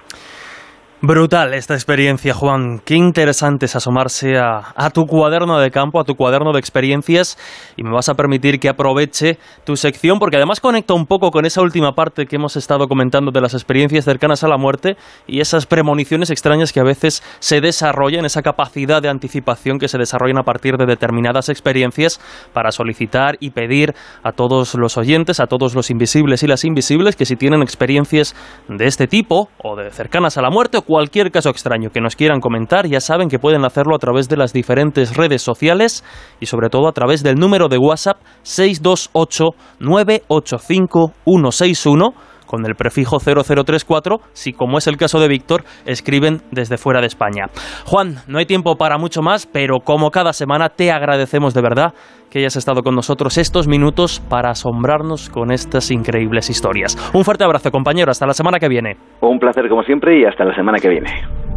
[1.00, 2.80] Brutal esta experiencia, Juan.
[2.84, 7.38] Qué interesante es asomarse a, tu cuaderno de campo, a tu cuaderno de experiencias,
[7.76, 11.46] y me vas a permitir que aproveche tu sección, porque además conecta un poco con
[11.46, 14.96] esa última parte que hemos estado comentando de las experiencias cercanas a la muerte
[15.28, 19.98] y esas premoniciones extrañas que a veces se desarrollan, esa capacidad de anticipación que se
[19.98, 22.20] desarrollan a partir de determinadas experiencias
[22.52, 23.94] para solicitar y pedir
[24.24, 28.34] a todos los oyentes, a todos los invisibles y las invisibles, que si tienen experiencias
[28.68, 32.40] de este tipo o de cercanas a la muerte, cualquier caso extraño que nos quieran
[32.40, 36.02] comentar, ya saben que pueden hacerlo a través de las diferentes redes sociales
[36.40, 39.50] y sobre todo a través del número de WhatsApp 628
[39.80, 42.14] 985 161
[42.48, 47.06] con el prefijo 0034 si, como es el caso de Víctor, escriben desde fuera de
[47.06, 47.46] España.
[47.84, 51.94] Juan, no hay tiempo para mucho más, pero como cada semana te agradecemos de verdad
[52.30, 56.96] que hayas estado con nosotros estos minutos para asombrarnos con estas increíbles historias.
[57.14, 58.10] Un fuerte abrazo, compañero.
[58.10, 58.96] Hasta la semana que viene.
[59.20, 61.47] Un placer como siempre y hasta la semana que viene.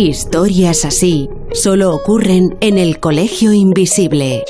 [0.00, 4.46] Historias así solo ocurren en el Colegio Invisible.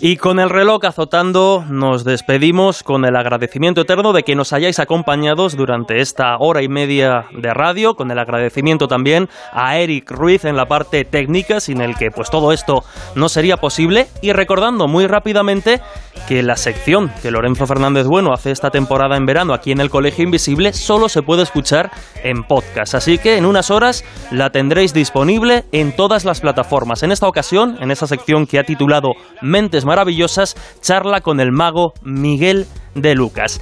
[0.00, 4.78] Y con el reloj azotando, nos despedimos con el agradecimiento eterno de que nos hayáis
[4.78, 10.44] acompañado durante esta hora y media de radio, con el agradecimiento también a Eric Ruiz
[10.44, 12.84] en la parte técnica, sin el que pues todo esto
[13.14, 15.80] no sería posible, y recordando muy rápidamente
[16.28, 19.90] que la sección que Lorenzo Fernández Bueno hace esta temporada en verano aquí en el
[19.90, 21.90] Colegio Invisible solo se puede escuchar
[22.22, 27.02] en podcast, así que en unas horas la tendréis disponible en todas las plataformas.
[27.02, 29.12] En esta ocasión, en esa sección que ha titulado
[29.42, 33.60] Mentes maravillosas, charla con el mago Miguel de Lucas.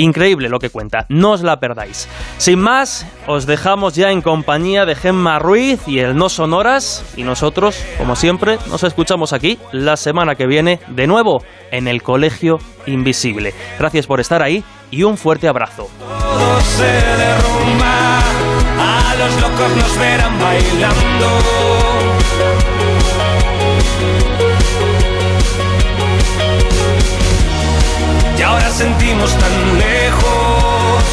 [0.00, 2.08] Increíble lo que cuenta, no os la perdáis.
[2.36, 7.24] Sin más, os dejamos ya en compañía de Gemma Ruiz y el No Sonoras y
[7.24, 11.42] nosotros, como siempre, nos escuchamos aquí la semana que viene de nuevo
[11.72, 13.52] en el Colegio Invisible.
[13.76, 14.62] Gracias por estar ahí
[14.92, 15.88] y un fuerte abrazo.
[20.40, 21.77] bailando.
[28.48, 31.04] ahora sentimos tan lejos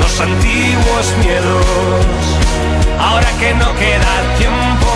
[0.00, 2.22] los antiguos miedos.
[2.98, 4.92] Ahora que no queda tiempo,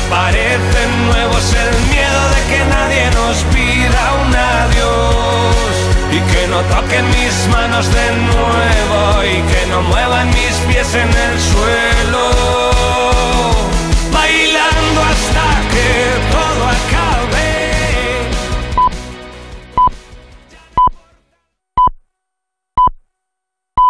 [0.00, 5.74] aparecen nuevos el miedo de que nadie nos pida un adiós.
[6.16, 11.08] Y que no toquen mis manos de nuevo y que no muevan mis pies en
[11.08, 12.59] el suelo